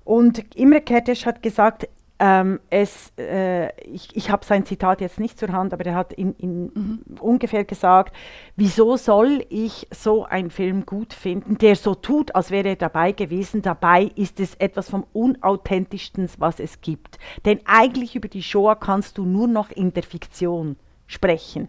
[0.05, 5.39] Und Imre Kertész hat gesagt, ähm, es, äh, ich, ich habe sein Zitat jetzt nicht
[5.39, 8.17] zur Hand, aber er hat in, in ungefähr gesagt,
[8.57, 13.13] wieso soll ich so einen Film gut finden, der so tut, als wäre er dabei
[13.13, 13.63] gewesen.
[13.63, 17.19] Dabei ist es etwas vom unauthentischsten, was es gibt.
[17.45, 20.77] Denn eigentlich über die Shoah kannst du nur noch in der Fiktion
[21.07, 21.69] sprechen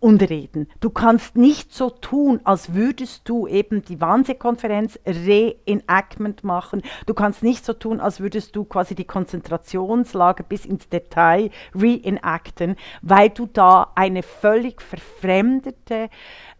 [0.00, 0.66] und reden.
[0.80, 6.82] Du kannst nicht so tun, als würdest du eben die Wannsee-Konferenz Reenactment machen.
[7.06, 12.76] Du kannst nicht so tun, als würdest du quasi die Konzentrationslager bis ins Detail reenacten,
[13.02, 16.08] weil du da eine völlig verfremdete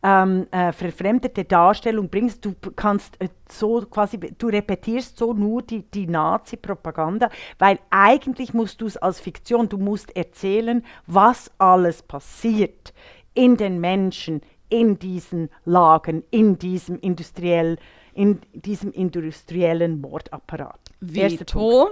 [0.03, 2.45] ähm, äh, verfremdete Darstellung bringst.
[2.45, 8.81] Du kannst äh, so quasi, du repetierst so nur die, die Nazi-Propaganda, weil eigentlich musst
[8.81, 12.95] du es als Fiktion, du musst erzählen, was alles passiert
[13.35, 17.77] in den Menschen, in diesen Lagen, in diesem industriell,
[18.15, 20.81] in diesem industriellen Mordapparat.
[21.01, 21.91] Veto.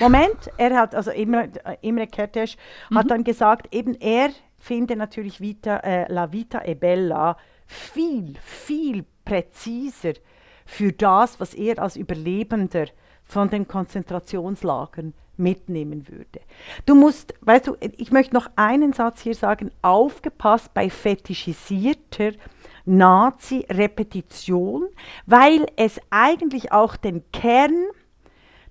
[0.00, 2.56] Moment, er hat, also Imre, äh, Imre Kertész
[2.94, 9.04] hat dann gesagt, eben er finde natürlich Vita, äh, La Vita e Bella viel, viel
[9.24, 10.12] präziser
[10.64, 12.86] für das, was er als Überlebender
[13.24, 16.40] von den Konzentrationslagern mitnehmen würde.
[16.86, 22.32] Du musst, weißt du, ich möchte noch einen Satz hier sagen, aufgepasst bei fetischisierter
[22.84, 24.86] Nazi-Repetition,
[25.26, 27.74] weil es eigentlich auch den Kern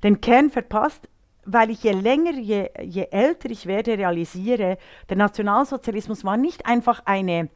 [0.05, 1.09] den Kern verpasst,
[1.45, 4.77] weil ich je länger, je, je älter ich werde, realisiere,
[5.09, 7.49] der Nationalsozialismus war nicht einfach eine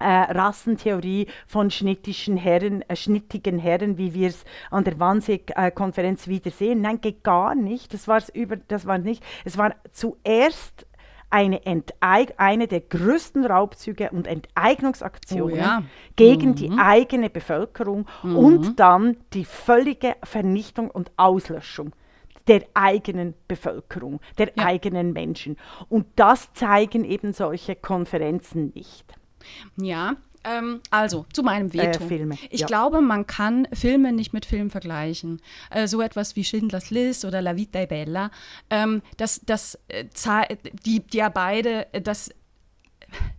[0.00, 6.80] äh, Rassentheorie von schnittischen Herren, äh, schnittigen Herren, wie wir es an der Wannsee-Konferenz wiedersehen.
[6.80, 7.92] Nein, geht gar nicht.
[7.92, 9.22] Das, war's über, das war nicht.
[9.44, 10.86] Es war zuerst
[11.28, 15.82] eine, Enteig eine der größten Raubzüge und Enteignungsaktionen Oh ja.
[16.16, 21.92] gegen die eigene Bevölkerung und dann die völlige Vernichtung und Auslöschung
[22.48, 24.66] der eigenen Bevölkerung, der Ja.
[24.66, 25.56] eigenen Menschen.
[25.88, 29.04] Und das zeigen eben solche Konferenzen nicht.
[29.76, 32.02] Ja, ähm, also zu meinem Veto.
[32.08, 32.66] Äh, Ich ja.
[32.66, 35.40] glaube, man kann Filme nicht mit Filmen vergleichen.
[35.70, 38.30] Äh, so etwas wie Schindlers List oder La Vita e Bella,
[38.70, 40.06] ähm, das, das, äh,
[40.84, 42.30] die, die ja beide äh, das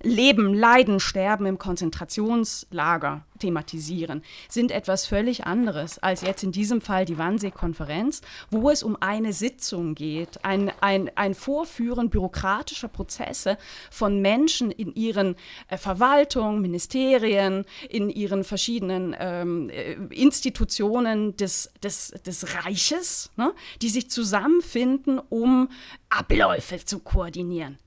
[0.04, 7.06] Leben, Leiden, Sterben im Konzentrationslager thematisieren, sind etwas völlig anderes als jetzt in diesem Fall
[7.06, 13.58] die Wannsee-Konferenz, wo es um eine Sitzung geht, ein, ein, ein Vorführen bürokratischer Prozesse
[13.90, 15.36] von Menschen in ihren
[15.68, 23.90] äh, Verwaltungen, Ministerien, in ihren verschiedenen ähm, äh, Institutionen des, des, des Reiches, ne, die
[23.90, 25.70] sich zusammenfinden, um
[26.10, 27.78] Abläufe zu koordinieren.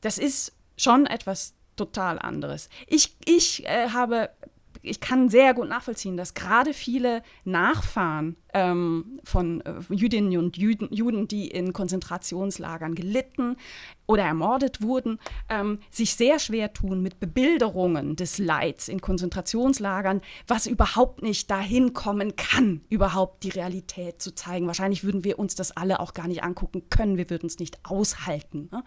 [0.00, 0.52] Das ist
[0.82, 2.68] schon etwas total anderes.
[2.86, 4.30] Ich, ich äh, habe,
[4.82, 10.88] ich kann sehr gut nachvollziehen, dass gerade viele Nachfahren ähm, von äh, Jüdinnen und Juden,
[10.92, 13.56] Juden, die in Konzentrationslagern gelitten
[14.06, 20.66] oder ermordet wurden, ähm, sich sehr schwer tun mit Bebilderungen des Leids in Konzentrationslagern, was
[20.66, 24.66] überhaupt nicht dahin kommen kann, überhaupt die Realität zu zeigen.
[24.66, 27.78] Wahrscheinlich würden wir uns das alle auch gar nicht angucken können, wir würden es nicht
[27.84, 28.68] aushalten.
[28.72, 28.82] Ne?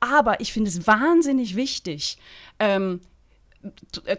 [0.00, 2.18] Aber ich finde es wahnsinnig wichtig,
[2.58, 3.15] ähm, äh,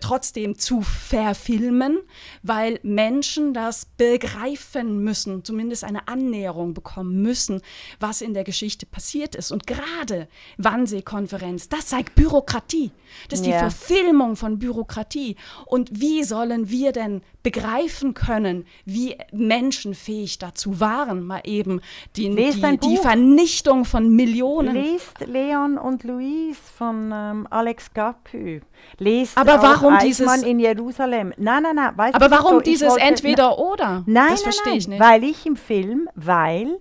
[0.02, 2.00] trotzdem zu verfilmen,
[2.44, 7.62] weil Menschen das begreifen müssen, zumindest eine Annäherung bekommen müssen,
[8.00, 9.52] was in der Geschichte passiert ist.
[9.52, 12.92] Und gerade Wannsee-Konferenz, das zeigt Bürokratie.
[13.30, 13.60] Das ist die Ja.
[13.60, 15.36] Verfilmung von Bürokratie.
[15.66, 21.80] Und wie sollen wir denn begreifen können, wie Menschen fähig dazu waren, mal eben
[22.18, 22.98] die, die, die.
[22.98, 24.74] Vernichtung von Millionen.
[24.76, 28.60] Lest Leon und Louise von ähm, Alex Capü.
[28.98, 31.34] Lest Aber warum Eichmann dieses- in Jerusalem.
[31.38, 31.98] Nein, nein, nein.
[31.98, 34.04] Weißt Aber warum so, dieses wollte- entweder oder?
[34.06, 35.00] Nein, das nein, verstehe nein, ich nicht.
[35.00, 36.80] Weil ich im Film, weil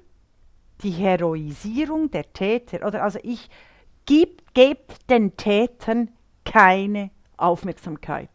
[0.83, 3.49] die Heroisierung der Täter, oder also ich,
[4.05, 6.11] gibt, gebt den Tätern
[6.45, 8.31] keine Aufmerksamkeit.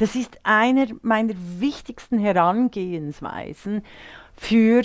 [0.00, 3.82] Das ist einer meiner wichtigsten Herangehensweisen
[4.34, 4.82] für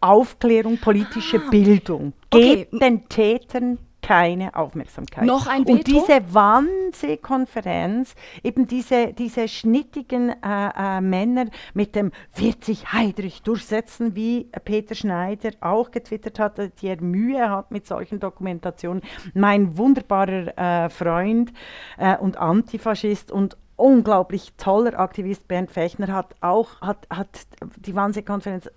[0.00, 2.14] Aufklärung, politische Bildung.
[2.30, 2.56] Ah, okay.
[2.70, 5.26] Gebt den Tätern keine Aufmerksamkeit.
[5.26, 5.92] Noch ein Und Veto?
[5.92, 14.14] diese Wannsee-Konferenz, eben diese, diese schnittigen äh, äh, Männer mit dem wird sich Heidrich durchsetzen,
[14.14, 19.02] wie Peter Schneider auch getwittert hat, dass er Mühe hat mit solchen Dokumentationen.
[19.34, 21.52] Mein wunderbarer äh, Freund
[21.98, 27.28] äh, und Antifaschist und unglaublich toller Aktivist Bernd Fechner hat auch hat, hat
[27.76, 28.68] die Wannsee-Konferenz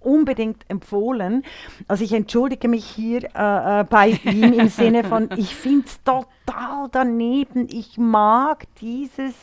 [0.00, 1.44] unbedingt empfohlen.
[1.86, 6.02] Also ich entschuldige mich hier äh, äh, bei ihm im Sinne von, ich finde es
[6.02, 7.66] total daneben.
[7.70, 9.34] Ich mag dieses,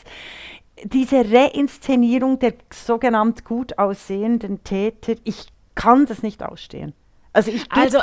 [0.84, 5.16] diese Reinszenierung der sogenannt gut aussehenden Täter.
[5.24, 6.94] Ich kann das nicht ausstehen.
[7.34, 8.00] Also ich gebe Also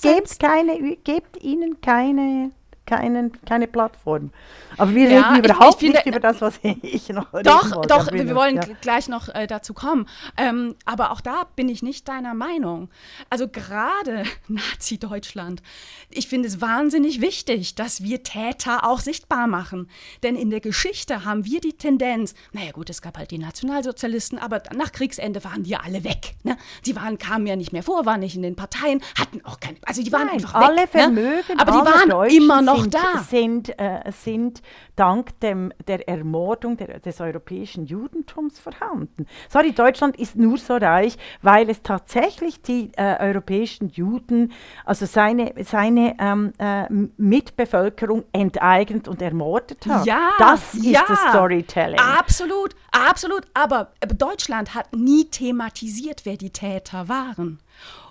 [0.00, 2.50] gebt keine, gebt ihnen keine,
[2.90, 4.30] keinen, keine Plattform.
[4.76, 7.70] Aber wir Ja, reden ich- überhaupt ich finde- nicht über das, was ich noch Doch,
[7.74, 7.88] wollte.
[7.88, 8.62] doch, wir wollen ja.
[8.62, 10.06] gl- gleich noch äh, dazu kommen.
[10.36, 12.88] Ähm, aber auch da bin ich nicht deiner Meinung.
[13.30, 15.62] Also gerade Nazi-Deutschland,
[16.10, 19.88] ich finde es wahnsinnig wichtig, dass wir Täter auch sichtbar machen.
[20.22, 24.38] Denn in der Geschichte haben wir die Tendenz, naja gut, es gab halt die Nationalsozialisten,
[24.38, 26.34] aber nach Kriegsende waren die alle weg.
[26.42, 26.56] Ne?
[26.82, 29.76] Sie waren, kamen ja nicht mehr vor, waren nicht in den Parteien, hatten auch keine,
[29.86, 30.88] also die waren Nein, einfach alle weg.
[30.90, 31.58] Vermögen ne?
[31.58, 33.66] Aber die waren immer noch sind.
[33.66, 34.62] Sind, äh, sind
[34.96, 39.26] dank dem, der Ermordung der, des europäischen Judentums vorhanden.
[39.48, 44.52] Sorry, Deutschland ist nur so reich, weil es tatsächlich die äh, europäischen Juden,
[44.84, 50.06] also seine, seine ähm, äh, Mitbevölkerung enteignet und ermordet hat.
[50.06, 51.98] Ja, das ist ja, das Storytelling.
[51.98, 53.46] Absolut, absolut.
[53.54, 57.58] Aber Deutschland hat nie thematisiert, wer die Täter waren.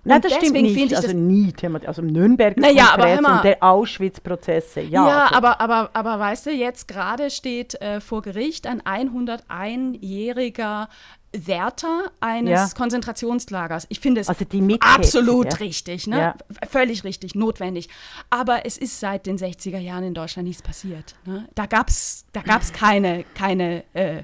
[0.09, 0.73] Nein, das stimmt nicht.
[0.73, 4.81] finde ich also das nie Thema, also im Nürnberger Naja, und der Auschwitz-Prozesse.
[4.81, 8.81] Ja, Ja, also- aber, aber, aber weißt du, jetzt gerade steht äh, vor Gericht ein
[8.81, 10.87] 101-jähriger
[11.31, 12.69] Wärter eines Ja.
[12.75, 13.85] Konzentrationslagers.
[13.89, 14.45] Ich finde es Also
[14.79, 15.57] absolut ja.
[15.59, 16.17] richtig, ne?
[16.19, 16.35] Ja.
[16.67, 17.87] Völlig richtig, notwendig.
[18.31, 21.13] Aber es ist seit den 60er Jahren in Deutschland nichts passiert.
[21.25, 21.47] Ne?
[21.53, 24.23] Da gab es da gab's keine, keine, äh,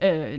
[0.00, 0.38] äh,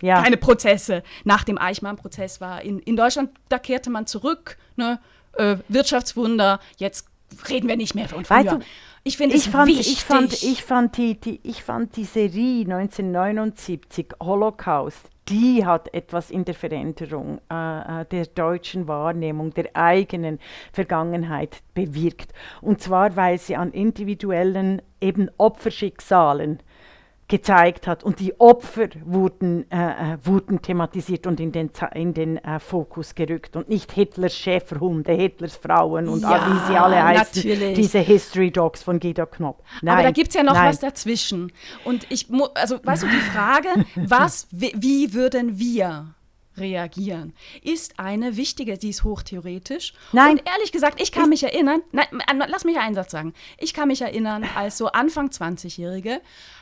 [0.00, 0.22] ja.
[0.22, 1.02] keine Prozesse.
[1.24, 5.00] Nach dem Eichmann-Prozess war in, in Deutschland, da kehrte man zurück, ne?
[5.34, 7.08] äh, Wirtschaftswunder, jetzt
[7.48, 8.38] reden wir nicht mehr von früher.
[8.38, 8.58] Weißt du,
[9.04, 14.08] ich finde ich fand, ich fand, ich fand die, die, ich fand die Serie 1979
[14.20, 15.08] Holocaust.
[15.28, 20.38] Die hat etwas in der Veränderung äh, äh, der deutschen Wahrnehmung, der eigenen
[20.72, 22.32] Vergangenheit bewirkt.
[22.62, 26.60] Und zwar, weil sie an individuellen eben Opferschicksalen
[27.28, 32.38] gezeigt hat und die Opfer wurden, äh, äh, wurden thematisiert und in den, in den
[32.38, 37.02] äh, Fokus gerückt und nicht Hitlers Schäferhunde, Hitlers Frauen und Ja, all- wie sie alle
[37.04, 37.74] heißen, natürlich.
[37.76, 39.62] diese History Dogs von Guido Knopp.
[39.82, 40.70] Nein, Aber da gibt es ja noch nein.
[40.70, 41.52] was dazwischen.
[41.84, 46.14] Und ich, also weißt du, die Frage, was, wie würden wir
[46.60, 49.92] reagieren, ist eine wichtige, die ist hochtheoretisch.
[50.12, 50.32] Nein.
[50.38, 53.32] Und ehrlich gesagt, ich kann mich erinnern, nein, m- lass mich einen Satz sagen.
[53.58, 56.20] Ich kann mich erinnern, als so Anfang 20-Jährige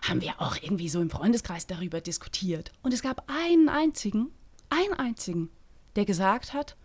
[0.09, 2.73] haben wir auch irgendwie so im Freundeskreis darüber diskutiert.
[2.83, 4.31] Und es gab einen einzigen,
[4.71, 5.51] einen einzigen,
[5.97, 6.77] der gesagt hat,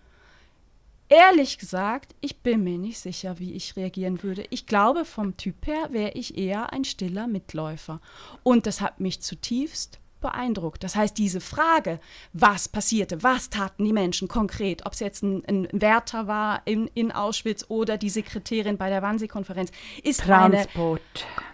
[1.14, 4.46] Ehrlich gesagt, ich bin mir nicht sicher, wie ich reagieren würde.
[4.50, 8.00] Ich glaube, vom Typ her wäre ich eher ein stiller Mitläufer.
[8.44, 10.84] Und das hat mich zutiefst beeindruckt.
[10.84, 12.00] Das heißt, diese Frage,
[12.32, 16.90] was passierte, was taten die Menschen konkret, ob es jetzt ein, ein Wärter war in,
[16.94, 19.72] in Auschwitz oder die Sekretärin bei der Wannsee-Konferenz,
[20.04, 21.02] ist eine, Transport,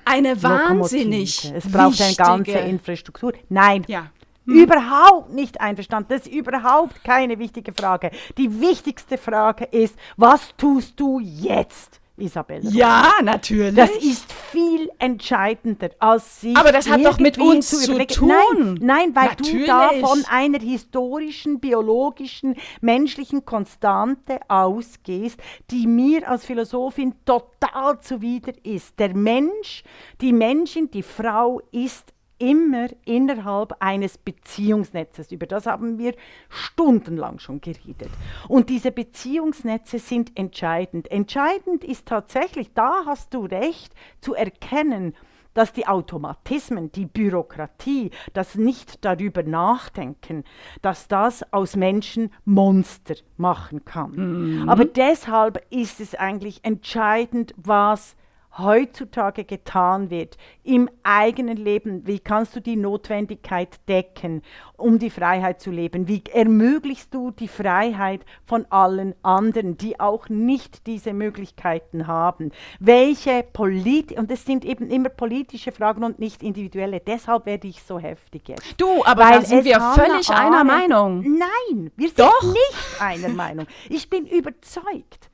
[0.05, 1.67] eine wahnsinnig Lokomotive.
[1.67, 3.33] Es braucht eine ganze Infrastruktur.
[3.49, 4.11] Nein, Ja.
[4.45, 6.07] Überhaupt nicht einverstanden.
[6.09, 8.11] Das ist überhaupt keine wichtige Frage.
[8.37, 12.69] Die wichtigste Frage ist, was tust du jetzt, Isabella?
[12.71, 13.75] Ja, natürlich.
[13.75, 18.27] Das ist viel entscheidender, als sich Aber das hat doch mit uns zu überlegen- tun.
[18.27, 19.61] Nein, nein weil Natürlich.
[19.61, 25.39] du da von einer historischen, biologischen, menschlichen Konstante ausgehst,
[25.71, 28.97] die mir als Philosophin total zuwider ist.
[28.99, 29.83] Der Mensch,
[30.21, 35.31] die Menschin, die Frau ist immer innerhalb eines Beziehungsnetzes.
[35.31, 36.15] Über das haben wir
[36.49, 38.09] stundenlang schon geredet.
[38.47, 41.09] Und diese Beziehungsnetze sind entscheidend.
[41.11, 45.13] Entscheidend ist tatsächlich, da hast du recht, zu erkennen,
[45.57, 50.43] dass die Automatismen, die Bürokratie, das nicht darüber nachdenken,
[50.83, 54.69] dass das aus Menschen Monster machen kann.
[54.69, 58.15] Aber deshalb ist es eigentlich entscheidend, was
[58.57, 64.41] heutzutage getan wird im eigenen Leben, wie kannst du die Notwendigkeit decken,
[64.75, 66.07] um die Freiheit zu leben?
[66.07, 72.51] Wie ermöglichst du die Freiheit von allen anderen, die auch nicht diese Möglichkeiten haben?
[72.79, 76.99] Welche Polit und es sind eben immer politische Fragen und nicht individuelle.
[76.99, 78.79] Deshalb werde ich so heftig jetzt.
[78.79, 81.21] Du, aber Weil da sind wir völlig einer Meinung.
[81.21, 82.43] Nein, wir sind Doch.
[82.43, 83.67] nicht einer Meinung.
[83.89, 85.29] Ich bin überzeugt,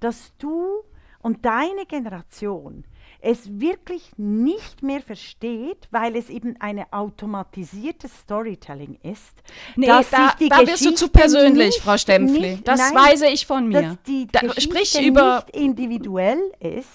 [0.00, 0.82] dass du
[1.22, 2.84] und deine Generation
[3.20, 9.42] es wirklich nicht mehr versteht, weil es eben eine automatisiertes Storytelling ist.
[9.74, 12.52] Nee, da, da wirst du zu persönlich, nicht- Frau Stempfli.
[12.52, 13.82] nicht- das nein, weise ich von mir.
[13.82, 15.44] Dass die Da, Geschichte sprich über.
[15.46, 16.86] nicht individuell ist.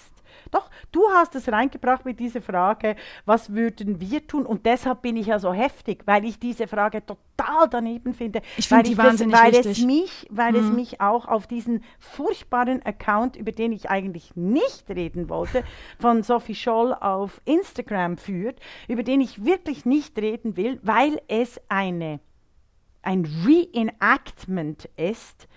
[0.53, 4.45] Doch, du hast es reingebracht mit dieser Frage, was würden wir tun?
[4.45, 8.41] Und deshalb bin ich ja so heftig, weil ich diese Frage total daneben finde.
[8.57, 9.79] Ich finde weil die das- wahnsinnig weil wichtig.
[9.79, 14.87] Es mich, weil es mich auch auf diesen furchtbaren Account, über den ich eigentlich nicht
[14.89, 15.63] reden wollte,
[15.99, 21.59] von Sophie Scholl auf Instagram führt, über den ich wirklich nicht reden will, weil es
[21.67, 22.19] eine
[23.05, 25.47] ein Reenactment ist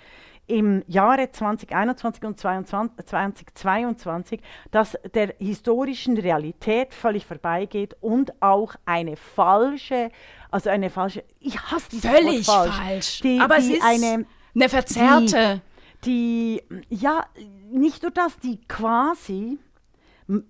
[0.46, 9.16] im Jahre 2021 und 22 2022, das der historischen Realität völlig vorbeigeht und auch eine
[9.16, 10.10] falsche,
[10.50, 12.76] also eine falsche, ich hasse dieses Völlig Wort falsch.
[12.76, 15.60] falsch, die, aber die es ist eine, eine verzerrte.
[16.04, 17.26] die, ja,
[17.70, 19.58] nicht nur das, die quasi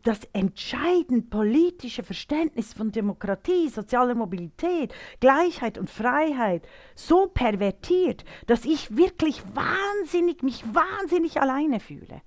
[0.02, 8.96] das entscheidend politische Verständnis von Demokratie, sozialer Mobilität, Gleichheit und Freiheit so pervertiert, dass ich
[8.96, 12.22] wirklich wahnsinnig, mich wahnsinnig alleine fühle.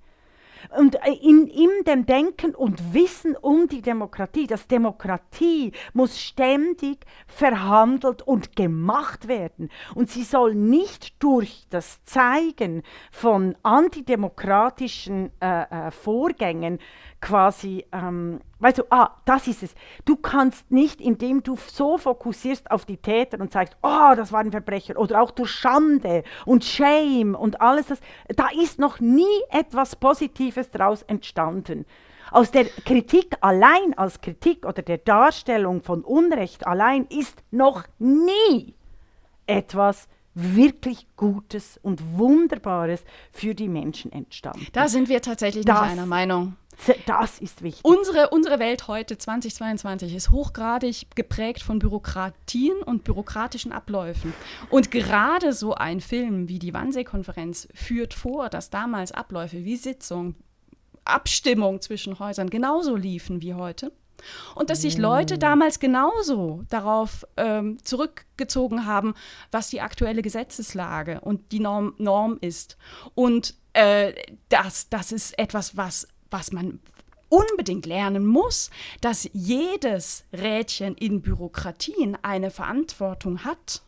[0.76, 7.06] Und äh, in, in dem Denken und Wissen um die Demokratie, dass Demokratie muss ständig
[7.26, 9.70] verhandelt und gemacht werden.
[9.94, 16.78] Und sie soll nicht durch das Zeigen von antidemokratischen äh, äh, Vorgängen
[17.20, 19.74] quasi, ähm, weißt du, ah, das ist es.
[20.04, 24.40] Du kannst nicht, indem du so fokussierst auf die Täter und sagst, oh, das war
[24.40, 29.24] ein Verbrecher, oder auch durch Schande und Shame und alles das, da ist noch nie
[29.50, 31.86] etwas Positives daraus entstanden.
[32.30, 38.74] Aus der Kritik allein als Kritik oder der Darstellung von Unrecht allein ist noch nie
[39.46, 43.02] etwas wirklich Gutes und Wunderbares
[43.32, 44.66] für die Menschen entstanden.
[44.72, 46.56] Da sind wir tatsächlich das, nicht einer Meinung.
[47.06, 47.84] Das ist wichtig.
[47.84, 54.32] Unsere, unsere Welt heute, 2022, ist hochgradig geprägt von Bürokratien und bürokratischen Abläufen.
[54.70, 60.34] Und gerade so ein Film wie die Wannsee-Konferenz führt vor, dass damals Abläufe wie Sitzung,
[61.04, 63.92] Abstimmung zwischen Häusern genauso liefen wie heute.
[64.54, 65.40] Und dass sich Leute mm.
[65.40, 69.14] damals genauso darauf ähm, zurückgezogen haben,
[69.50, 72.76] was die aktuelle Gesetzeslage und die Norm, Norm ist.
[73.14, 74.12] Und äh,
[74.50, 76.80] das, das ist etwas, was was man
[77.28, 78.70] unbedingt lernen muss,
[79.00, 83.82] dass jedes Rädchen in Bürokratien eine Verantwortung hat.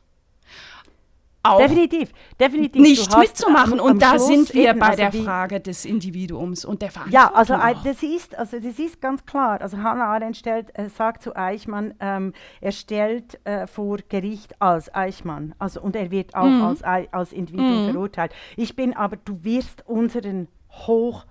[1.44, 2.80] Auch definitiv, definitiv.
[2.80, 3.80] Nicht mitzumachen.
[3.80, 6.82] Am, am und da Schluss sind wir eben, bei also der Frage des Individuums und
[6.82, 7.20] der Verantwortung.
[7.20, 7.82] Ja, also auch.
[7.82, 9.60] das ist, also das ist ganz klar.
[9.60, 14.94] Also Hannah Arendt stellt, äh, sagt zu Eichmann, ähm, er stellt äh, vor Gericht als
[14.94, 15.56] Eichmann.
[15.58, 16.62] Also, und er wird auch mhm.
[16.62, 17.90] als, als Individuum mhm.
[17.90, 18.32] verurteilt.
[18.56, 21.24] Ich bin aber, du wirst unseren hoch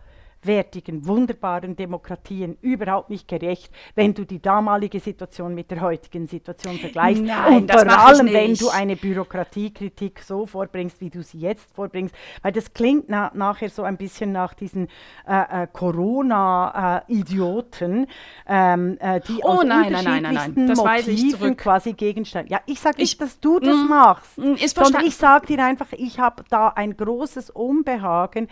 [0.46, 6.78] wertigen, wunderbaren Demokratien überhaupt nicht gerecht, wenn du die damalige Situation mit der heutigen Situation
[6.78, 7.24] vergleichst.
[7.24, 12.14] Nein, und vor allem, wenn du eine Bürokratiekritik so vorbringst, wie du sie jetzt vorbringst,
[12.42, 14.88] weil das klingt na nachher so ein bisschen nach diesen
[15.28, 18.08] äh, äh, Corona-Idioten,
[18.48, 22.50] ähm, äh, die oh, aus nein, unterschiedlichsten nein, nein, Motiven quasi Gegenstand.
[22.50, 25.88] Ja, ich sage nicht, dass du das mm, machst, mm, sondern ich sage dir einfach,
[25.92, 28.48] ich habe da ein großes Unbehagen,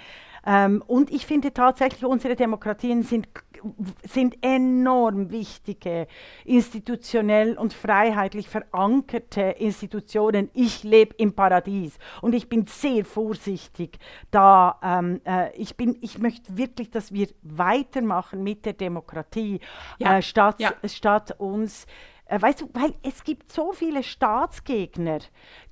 [0.49, 3.27] ähm, und ich finde tatsächlich, unsere Demokratien sind,
[4.01, 6.07] sind enorm wichtige,
[6.43, 10.49] institutionell und freiheitlich verankerte Institutionen.
[10.55, 13.99] Ich lebe im Paradies und ich bin sehr vorsichtig
[14.31, 14.79] da.
[14.81, 19.59] Ähm, äh, ich, bin, ich möchte wirklich, dass wir weitermachen mit der Demokratie,
[19.99, 20.17] ja.
[20.17, 20.73] äh, statt, ja.
[20.85, 21.85] statt uns
[22.25, 25.19] äh, weißt du, weil es gibt so viele Staatsgegner,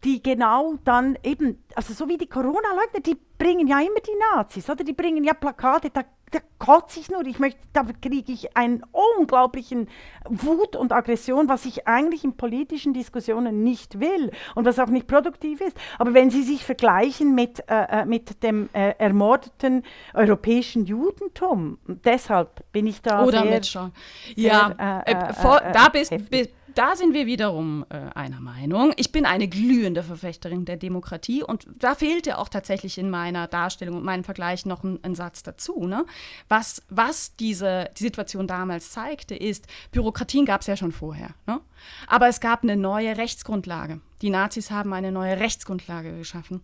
[0.04, 4.70] die genau dann eben, also so wie die Corona-Leugner, die bringen ja immer die Nazis,
[4.70, 4.84] oder?
[4.84, 7.26] Die bringen ja Plakate, da, da kotze ich nur.
[7.26, 8.84] Ich möchte, da kriege ich einen
[9.18, 9.88] unglaublichen
[10.28, 15.08] Wut und Aggression, was ich eigentlich in politischen Diskussionen nicht will und was auch nicht
[15.08, 15.78] produktiv ist.
[16.00, 19.84] Aber wenn Sie sich vergleichen mit, äh, äh mit dem äh, ermordeten
[20.14, 23.92] europäischen Judentum, deshalb bin ich da Oder sehr, mit schon.
[24.36, 28.40] Ja, sehr, äh, äh, vor, äh, da bist, bist da sind wir wiederum äh, einer
[28.40, 28.94] Meinung.
[28.98, 33.98] Ich bin eine glühende Verfechterin der Demokratie und da fehlte auch tatsächlich in meiner Darstellung
[33.98, 35.88] und meinem Vergleich noch ein, ein Satz dazu.
[35.88, 36.06] Ne?
[36.50, 41.32] Was, was diese die Situation damals zeigte, ist, Bürokratien gab es ja schon vorher.
[41.48, 41.60] Ne?
[42.06, 44.00] Aber es gab eine neue Rechtsgrundlage.
[44.22, 46.62] Die Nazis haben eine neue Rechtsgrundlage geschaffen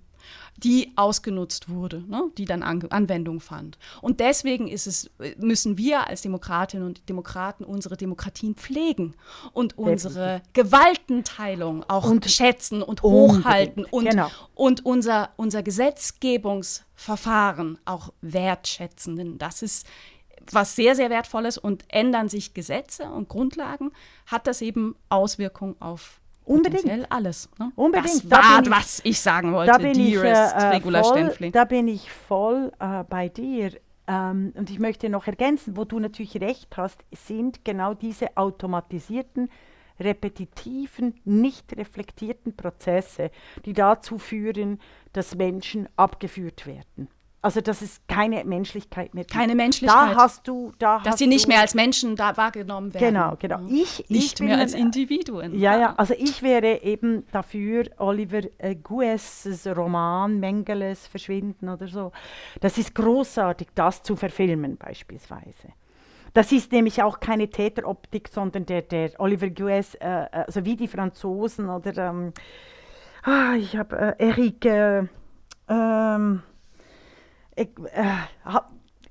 [0.57, 3.78] die ausgenutzt wurde, ne, die dann An Anwendung fand.
[4.01, 9.15] Und deswegen ist es, müssen wir als Demokratinnen und Demokraten unsere Demokratien pflegen
[9.53, 14.30] und unsere Gewaltenteilung auch und schätzen und hochhalten und, genau.
[14.53, 19.15] und unser, unser Gesetzgebungsverfahren auch wertschätzen.
[19.15, 19.88] Denn das ist
[20.51, 23.91] was sehr, sehr wertvolles und ändern sich Gesetze und Grundlagen,
[24.26, 27.12] hat das eben Auswirkungen auf Unbedingt.
[27.12, 27.50] alles.
[27.58, 27.72] Ne?
[27.76, 28.32] Unbedingt.
[28.32, 31.66] Das war, ich, was ich sagen wollte, da bin dearest ich, äh, Regula voll, Da
[31.66, 33.72] bin ich voll äh, bei dir.
[34.08, 39.50] Ähm, und ich möchte noch ergänzen, wo du natürlich recht hast, sind genau diese automatisierten,
[40.00, 43.32] repetitiven, nicht reflektierten Prozesse,
[43.66, 44.80] die dazu führen,
[45.14, 47.08] dass Menschen abgeführt werden.
[47.44, 49.38] Also dass es keine Menschlichkeit mehr gibt.
[49.38, 50.16] Keine Menschlichkeit.
[50.16, 53.06] Da hast du, da dass sie nicht mehr als Menschen da wahrgenommen werden.
[53.06, 53.60] Genau, genau.
[53.68, 55.60] Ich, nicht ich mehr als Individuen.
[55.60, 55.94] Ja, ja.
[55.98, 62.14] Also ich wäre eben dafür Oliver äh, Gues Roman Mengeles Verschwinden oder so.
[62.62, 65.74] Das ist großartig, das zu verfilmen beispielsweise.
[66.34, 70.78] Das ist nämlich auch keine Täteroptik, sondern der, der Oliver Gues, äh, äh also wie
[70.78, 72.32] die Franzosen oder ähm,
[73.24, 74.64] ah, ich habe äh, Eric.
[74.64, 75.08] Äh,
[75.68, 76.41] ähm,
[77.56, 78.60] ich, äh,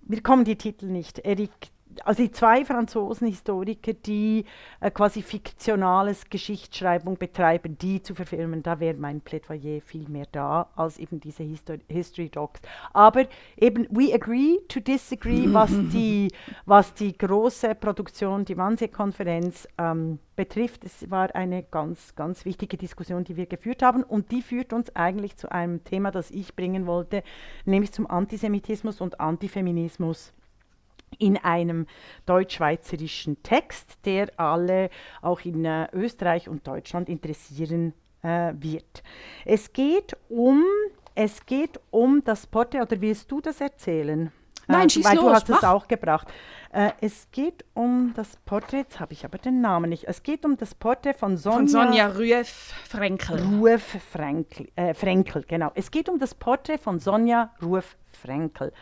[0.03, 1.21] mir kommen die Titel nicht.
[1.21, 1.51] Eric
[2.05, 4.45] also die zwei Franzosen Historiker, die
[4.81, 10.69] äh, quasi fiktionales Geschichtsschreibung betreiben, die zu verfilmen, da wäre mein Plädoyer viel mehr da
[10.77, 12.61] als eben diese Histo History Docs.
[12.93, 13.27] Aber
[13.57, 16.29] eben, we agree to disagree, was die,
[16.67, 20.85] was die große Produktion, die Wannsee-Konferenz ähm, betrifft.
[20.85, 24.95] Es war eine ganz, ganz wichtige Diskussion, die wir geführt haben und die führt uns
[24.97, 27.23] eigentlich zu einem Thema, das ich bringen wollte,
[27.65, 30.33] nämlich zum Antisemitismus und Antifeminismus
[31.19, 31.87] in einem
[32.27, 34.91] deutsch-schweizerischen Text, der alle
[35.21, 39.03] auch in äh, Österreich und Deutschland interessieren äh, wird.
[39.45, 40.65] Es geht um
[41.15, 44.33] es geht um das Porträt, oder willst du das erzählen?
[44.69, 45.71] Nein, äh, schieß Weil los, du hast es mach.
[45.71, 46.29] auch gebracht.
[46.73, 50.05] Äh, es geht um das Porträt, jetzt habe ich aber den Namen nicht.
[50.09, 53.43] Es geht um das Porträt von Sonja, Von Sonja Rüef Frenkel.
[53.43, 55.71] Ruef Frenkel, äh, Frenkel, genau.
[55.75, 58.73] Es geht um das Porträt von Sonja Ruef Frenkel.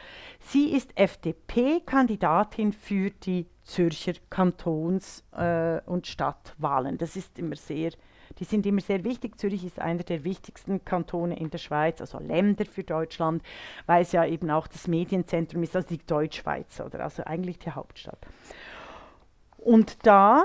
[0.41, 6.99] Sie ist FDP-Kandidatin für die Zürcher Kantons- äh, und Stadtwahlen.
[6.99, 7.93] Das ist immer sehr,
[8.39, 9.39] die sind immer sehr wichtig.
[9.39, 13.43] Zürich ist einer der wichtigsten Kantone in der Schweiz, also Länder für Deutschland,
[13.87, 17.71] weil es ja eben auch das Medienzentrum ist, also die Deutschschweiz, oder also eigentlich die
[17.73, 18.19] Hauptstadt.
[19.59, 20.45] Und da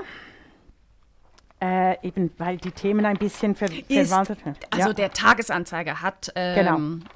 [1.58, 4.58] äh, eben, weil die Themen ein bisschen ver Ist, verwandelt sind.
[4.70, 4.94] also Ja.
[4.94, 6.30] der Tagesanzeiger hat.
[6.34, 7.06] Ähm, Genau.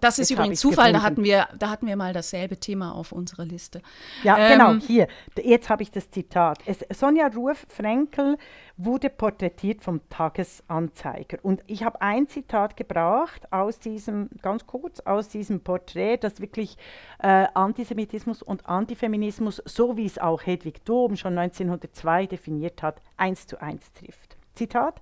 [0.00, 3.12] Das ist Jetzt übrigens Zufall, da hatten, wir, da hatten wir mal dasselbe Thema auf
[3.12, 3.82] unserer Liste.
[4.22, 5.08] Ja, Ähm, genau, hier.
[5.42, 6.58] Jetzt habe ich das Zitat.
[6.66, 8.38] Es, Sonja Ruf Frenkel
[8.76, 11.38] wurde porträtiert vom Tagesanzeiger.
[11.42, 16.76] Und ich habe ein Zitat gebracht aus diesem, ganz kurz, aus diesem Porträt, das wirklich
[17.18, 23.46] äh, Antisemitismus und Antifeminismus, so wie es auch Hedwig Dohm schon 1902 definiert hat, eins
[23.46, 24.36] zu eins trifft.
[24.54, 25.00] Zitat: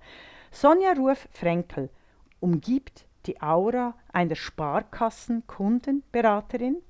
[0.50, 1.90] Sonja Ruf Frenkel
[2.40, 6.82] umgibt die Aura einer Sparkassenkundenberaterin,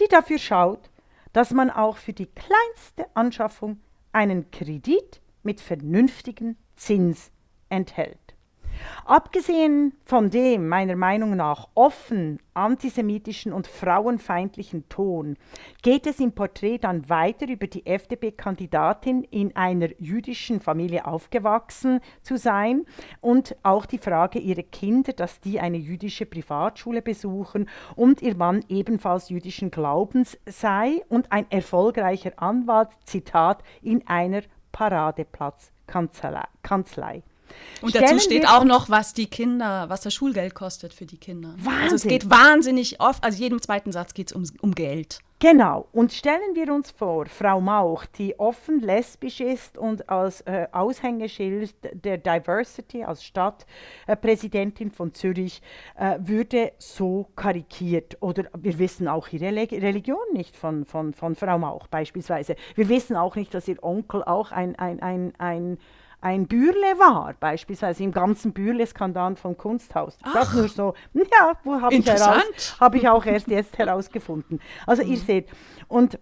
[0.00, 0.90] die dafür schaut,
[1.32, 3.80] dass man auch für die kleinste Anschaffung
[4.12, 7.30] einen Kredit mit vernünftigen Zins
[7.68, 8.23] enthält.
[9.04, 15.36] Abgesehen von dem meiner Meinung nach offen antisemitischen und frauenfeindlichen Ton
[15.82, 22.36] geht es im Porträt dann weiter über die FDP-Kandidatin in einer jüdischen Familie aufgewachsen zu
[22.36, 22.84] sein
[23.20, 28.64] und auch die Frage ihrer Kinder, dass die eine jüdische Privatschule besuchen und ihr Mann
[28.68, 37.22] ebenfalls jüdischen Glaubens sei und ein erfolgreicher Anwalt, Zitat, in einer Paradeplatzkanzlei.
[37.80, 41.06] Und dazu Stellen steht wir auch noch, was die Kinder, was das Schulgeld kostet für
[41.06, 41.54] die Kinder.
[41.58, 42.10] Also es Wahnsinn.
[42.10, 45.20] geht wahnsinnig oft, also jedem zweiten Satz geht es um, um Geld.
[45.44, 45.88] Genau.
[45.92, 51.74] Und stellen wir uns vor, Frau Mauch, die offen lesbisch ist und als äh, Aushängeschild
[51.92, 55.60] der Diversity als Stadtpräsidentin von Zürich
[55.98, 58.16] äh, würde so karikiert.
[58.22, 62.56] Oder wir wissen auch ihre Le Religion nicht von, von, von Frau Mauch beispielsweise.
[62.74, 65.78] Wir wissen auch nicht, dass ihr Onkel auch ein, ein, ein, ein
[66.24, 70.16] ein Bürle war, beispielsweise im ganzen Bürle-Skandal vom Kunsthaus.
[70.32, 74.58] Das nur so, ja, wo habe ich, heraus, habe ich auch erst jetzt herausgefunden.
[74.86, 75.50] Also ihr seht,
[75.86, 76.18] und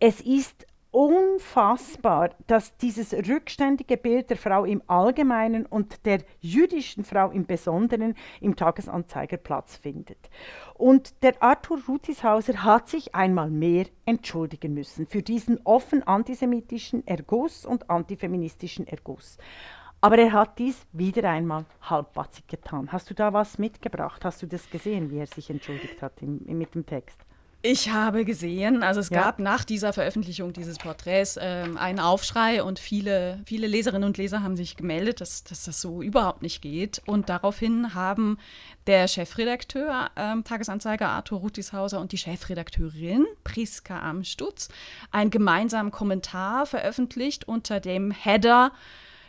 [0.00, 7.30] es ist unfassbar, dass dieses rückständige Bild der Frau im Allgemeinen und der jüdischen Frau
[7.30, 10.30] im Besonderen im Tagesanzeiger Platz findet.
[10.74, 17.66] Und der Arthur Rutishauser hat sich einmal mehr entschuldigen müssen für diesen offen antisemitischen Erguss
[17.66, 19.38] und antifeministischen Erguss.
[20.00, 22.92] Aber er hat dies wieder einmal halbpatzig getan.
[22.92, 24.24] Hast du da was mitgebracht?
[24.24, 27.25] Hast du das gesehen, wie er sich entschuldigt hat im, im, mit dem Text?
[27.68, 29.22] Ich habe gesehen, also es Ja.
[29.22, 34.44] gab nach dieser Veröffentlichung dieses Porträts ähm, einen Aufschrei und viele, viele Leserinnen und Leser
[34.44, 37.02] haben sich gemeldet, dass, dass das so überhaupt nicht geht.
[37.06, 38.38] Und daraufhin haben
[38.86, 44.68] der Chefredakteur ähm, Tagesanzeiger Arthur Rutishauser und die Chefredakteurin Priska Amstutz
[45.10, 48.70] einen gemeinsamen Kommentar veröffentlicht unter dem Header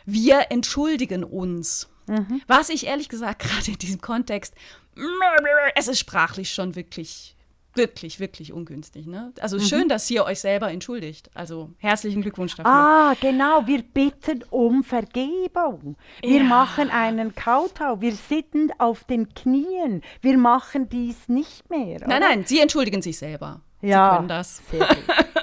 [0.06, 1.88] Wir entschuldigen uns.
[2.46, 4.54] Was ich ehrlich gesagt gerade in diesem Kontext,
[5.74, 7.34] es ist sprachlich schon wirklich
[7.74, 9.06] wirklich, wirklich ungünstig.
[9.06, 9.32] Ne?
[9.40, 11.30] Also schön, dass ihr euch selber entschuldigt.
[11.34, 12.70] Also herzlichen Glückwunsch dafür.
[12.72, 15.96] Ah, genau, wir bitten um Vergebung.
[16.22, 16.42] Wir Ja.
[16.44, 20.02] machen einen Kautau, wir sitzen auf den Knien.
[20.20, 22.00] Wir machen dies nicht mehr.
[22.00, 22.20] nein, oder?
[22.20, 23.60] nein, sie entschuldigen sich selber.
[23.80, 24.62] ja, Sie können das.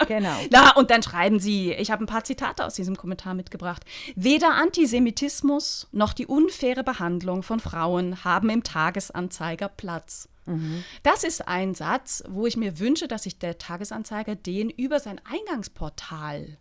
[0.07, 0.36] Genau.
[0.51, 3.84] Na, und dann schreiben sie, ich habe ein paar Zitate aus diesem Kommentar mitgebracht.
[4.15, 10.30] Weder Antisemitismus noch die unfaire Behandlung von Frauen haben im Tagesanzeiger Platz.
[11.03, 15.19] Das ist ein Satz, wo ich mir wünsche, dass sich der Tagesanzeiger den über sein
[15.25, 16.57] Eingangsportal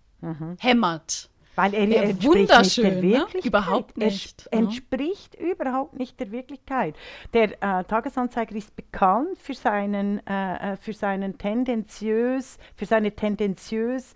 [0.58, 1.28] hämmert.
[1.56, 3.44] Weil er Ja, entspricht wunderschön, nicht der ne?
[3.44, 4.58] Überhaupt Er nicht, ja.
[4.58, 6.96] entspricht überhaupt nicht der Wirklichkeit.
[7.32, 14.14] Der äh, Tagesanzeiger ist bekannt für seinen, äh, äh, für seinen tendenziös, für seine tendenziös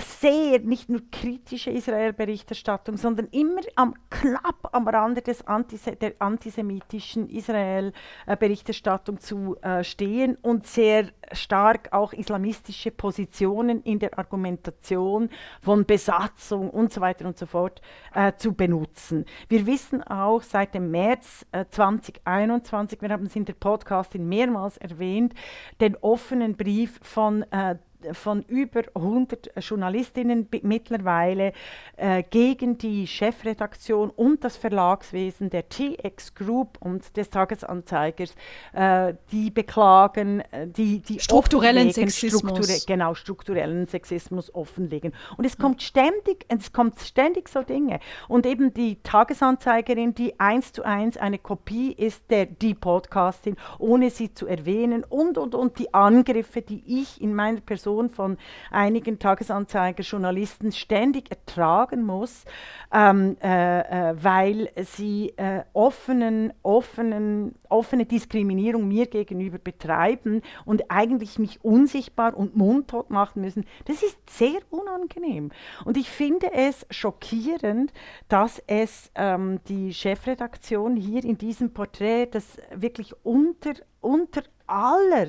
[0.00, 7.28] sehr nicht nur kritische Israel-Berichterstattung, sondern immer am knapp am Rande des Antise der antisemitischen
[7.28, 15.30] Israel-Berichterstattung zu äh, stehen und sehr stark auch islamistische Positionen in der Argumentation
[15.62, 17.80] von Besatzung und so weiter und so fort
[18.14, 19.24] äh, zu benutzen.
[19.48, 24.76] Wir wissen auch seit dem März äh, 2021, wir haben es in der Podcastin mehrmals
[24.78, 25.34] erwähnt,
[25.80, 27.76] den offenen Brief von äh,
[28.12, 31.52] von über 100 Journalistinnen mittlerweile
[31.96, 38.34] äh, gegen die Chefredaktion und das Verlagswesen der TX Group und des Tagesanzeigers,
[38.72, 42.86] äh, die beklagen, äh, die, die Strukturellen Sexismus.
[42.86, 45.12] genau, strukturellen Sexismus offenlegen.
[45.36, 48.00] Und es kommt ständig, es kommt ständig so Dinge.
[48.28, 54.10] Und eben die Tagesanzeigerin, die eins zu eins eine Kopie ist der die Podcastin, ohne
[54.10, 58.36] sie zu erwähnen und und und die Angriffe, die ich in meiner Person von
[58.70, 62.44] einigen Tagesanzeiger-Journalisten ständig ertragen muss,
[62.92, 71.38] ähm, äh, äh, weil sie äh, offenen, offenen, offene Diskriminierung mir gegenüber betreiben und eigentlich
[71.38, 73.64] mich unsichtbar und mundtot machen müssen.
[73.86, 75.50] Das ist sehr unangenehm.
[75.84, 77.92] Und ich finde es schockierend,
[78.28, 85.28] dass es ähm, die Chefredaktion hier in diesem Porträt, das wirklich unter, unter aller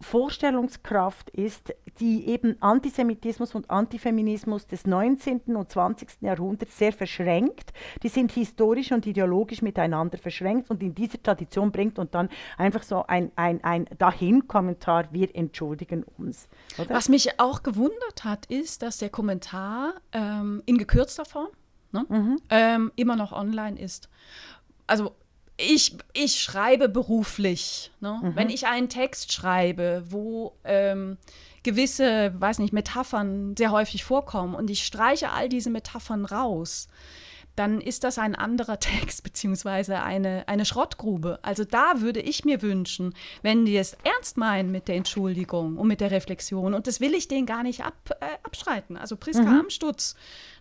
[0.00, 5.56] Vorstellungskraft ist, die eben Antisemitismus und Antifeminismus des 19.
[5.56, 6.08] und 20.
[6.20, 7.72] Jahrhunderts sehr verschränkt.
[8.02, 12.84] Die sind historisch und ideologisch miteinander verschränkt und in dieser Tradition bringt und dann einfach
[12.84, 16.48] so ein, ein, ein Dahin-Kommentar, wir entschuldigen uns.
[16.78, 16.90] Oder?
[16.90, 21.48] Was mich auch gewundert hat, ist, dass der Kommentar ähm, in gekürzter Form
[21.90, 24.08] ne, ähm, immer noch online ist.
[24.86, 25.16] Also
[25.58, 27.90] ich, ich schreibe beruflich.
[28.00, 28.18] Ne?
[28.34, 31.18] Wenn ich einen Text schreibe, wo ähm,
[31.64, 36.88] gewisse, weiß nicht, Metaphern sehr häufig vorkommen und ich streiche all diese Metaphern raus,
[37.58, 41.38] dann ist das ein anderer Text beziehungsweise eine, eine Schrottgrube.
[41.42, 45.88] Also da würde ich mir wünschen, wenn die es ernst meinen mit der Entschuldigung und
[45.88, 48.96] mit der Reflexion, und das will ich denen gar nicht ab, äh, abstreiten.
[48.96, 50.14] Also Priska Amstutz,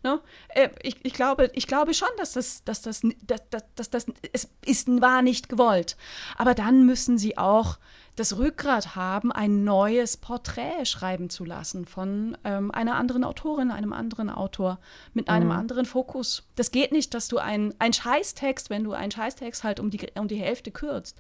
[0.04, 0.20] ne?
[0.50, 4.06] äh, ich, ich, glaube, ich glaube schon, dass das, dass das, dass, dass, dass das
[4.34, 5.98] es ist, war nicht gewollt.
[6.38, 7.78] Aber dann müssen sie auch
[8.18, 13.93] das Rückgrat haben, ein neues Porträt schreiben zu lassen von ähm, einer anderen Autorin, einem
[13.93, 14.80] anderen Autor
[15.13, 16.43] mit einem anderen Fokus.
[16.55, 20.28] Das geht nicht, dass du einen Scheißtext, wenn du einen Scheißtext halt um die, um
[20.28, 21.20] die Hälfte kürzt.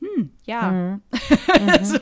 [0.00, 0.98] Hm, ja.
[1.82, 1.98] so,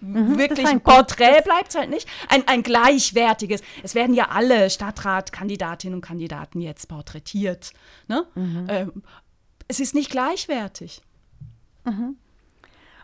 [0.00, 2.06] wirklich ein Porträt bleibt es halt nicht.
[2.28, 3.62] Ein, ein gleichwertiges.
[3.82, 7.72] Es werden ja alle Stadtratkandidatinnen und Kandidaten jetzt porträtiert.
[8.08, 8.26] Ne?
[8.68, 9.02] Ähm,
[9.68, 11.00] es ist nicht gleichwertig.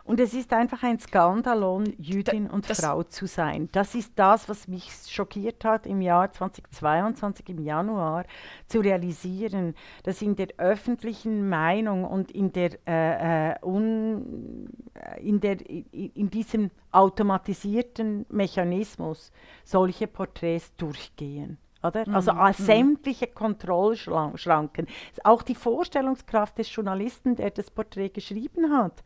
[0.07, 3.67] Und es ist einfach ein Skandalon, Jüdin Da- und Frau zu sein.
[3.73, 8.23] Das ist das, was mich schockiert hat im Jahr 2022, im Januar,
[8.67, 15.41] zu realisieren, dass in der öffentlichen Meinung und in, der, äh, äh, un, äh, in,
[15.41, 19.33] der, in diesem automatisierten Mechanismus
[19.65, 21.57] solche Porträts durchgehen.
[21.83, 22.05] Oder?
[22.11, 24.87] Also äh, sämtliche Kontrollschranken.
[25.23, 29.03] Auch die Vorstellungskraft des Journalisten, der das Porträt geschrieben hat,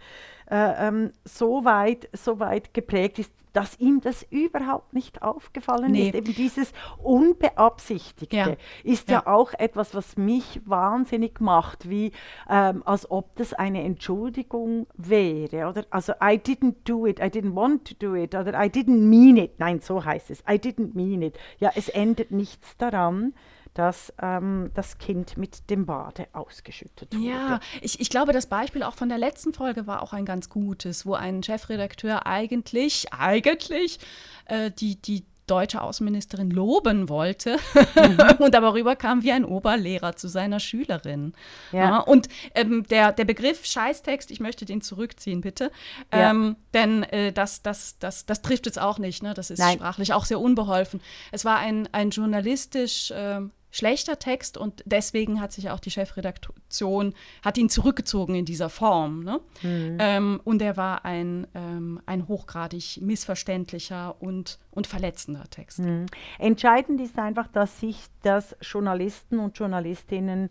[0.49, 6.09] äh, ähm, so, weit, so weit geprägt ist, dass ihm das überhaupt nicht aufgefallen Nee.
[6.09, 6.15] ist.
[6.15, 6.71] Eben dieses
[7.01, 8.55] Unbeabsichtigte Ja.
[8.83, 9.25] ist ja.
[9.27, 12.11] auch etwas, was mich wahnsinnig macht, wie
[12.49, 15.67] ähm, als ob das eine Entschuldigung wäre.
[15.69, 15.85] Oder?
[15.89, 19.37] Also I didn't do it, I didn't want to do it oder I didn't mean
[19.37, 19.59] it.
[19.59, 20.39] Nein, so heißt es.
[20.41, 21.37] I didn't mean it.
[21.59, 23.33] Ja, es ändert nichts daran,
[23.73, 27.25] dass ähm, das Kind mit dem Bade ausgeschüttet wurde.
[27.25, 30.49] Ja, ich, ich glaube, das Beispiel auch von der letzten Folge war auch ein ganz
[30.49, 33.99] gutes, wo ein Chefredakteur eigentlich, eigentlich
[34.45, 37.57] äh, die, die deutsche Außenministerin loben wollte
[38.39, 41.33] und aber rüberkam wie ein Oberlehrer zu seiner Schülerin.
[41.73, 41.99] Ja.
[41.99, 45.71] und ähm, der, der Begriff Scheißtext, ich möchte den zurückziehen, bitte.
[46.13, 46.31] Ja.
[46.31, 49.23] Ähm, denn äh, das, das, das, das trifft es auch nicht.
[49.23, 49.33] Ne?
[49.33, 49.77] Das ist Nein.
[49.77, 51.01] sprachlich auch sehr unbeholfen.
[51.33, 57.13] Es war ein, ein journalistisch ähm, schlechter Text und deswegen hat sich auch die Chefredaktion,
[57.43, 59.23] hat ihn zurückgezogen in dieser Form.
[59.23, 59.39] Ne?
[59.63, 65.79] Ähm, und er war ein, ähm, ein hochgradig missverständlicher und, und verletzender Text.
[65.79, 66.05] Mhm.
[66.37, 70.49] Entscheidend ist einfach, dass sich das Journalisten und Journalistinnen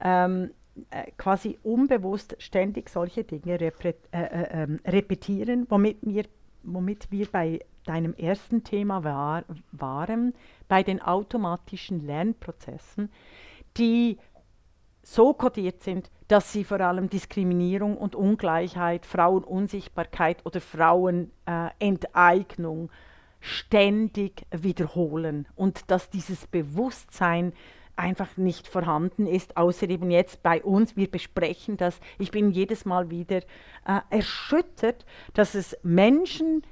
[0.00, 0.50] ähm,
[0.90, 6.24] äh, quasi unbewusst ständig solche Dinge äh, äh, ähm, repetieren, womit wir
[6.62, 10.34] womit wir bei deinem ersten Thema war, waren,
[10.68, 13.10] bei den automatischen Lernprozessen,
[13.76, 14.18] die
[15.02, 22.88] so kodiert sind, dass sie vor allem Diskriminierung und Ungleichheit, Frauenunsichtbarkeit oder Frauenenteignung äh,
[23.40, 25.48] ständig wiederholen.
[25.56, 27.52] Und dass dieses Bewusstsein
[28.00, 30.96] einfach nicht vorhanden ist, außer eben jetzt bei uns.
[30.96, 32.00] Wir besprechen das.
[32.18, 33.38] Ich bin jedes Mal wieder
[33.86, 36.62] äh, erschüttert, dass es Menschen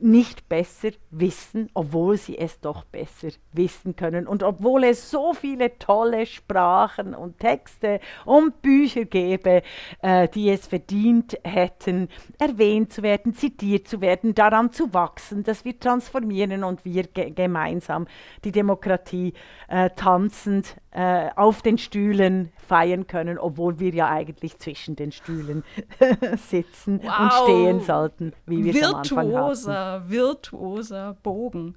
[0.00, 4.26] nicht besser wissen, obwohl sie es doch besser wissen können.
[4.26, 9.62] Und obwohl es so viele tolle Sprachen und Texte und Bücher gäbe,
[10.02, 15.64] äh, die es verdient hätten, erwähnt zu werden, zitiert zu werden, daran zu wachsen, dass
[15.64, 18.06] wir transformieren und wir ge gemeinsam
[18.44, 19.34] die Demokratie
[19.68, 25.62] äh, tanzend äh, auf den Stühlen feiern können, obwohl wir ja eigentlich zwischen den Stühlen
[26.48, 27.20] sitzen wow.
[27.20, 30.10] und stehen sollten, wie wir es am Anfang hatten.
[30.10, 31.76] virtuoser Bogen.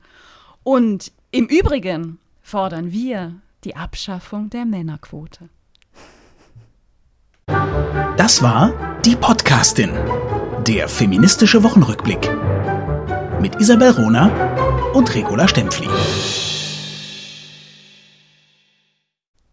[0.64, 5.50] Und im Übrigen fordern wir die Abschaffung der Männerquote.
[8.16, 9.92] Das war die Podcastin,
[10.66, 12.30] der feministische Wochenrückblick
[13.42, 14.32] mit Isabel Rona
[14.94, 15.90] und Regula Stempfli.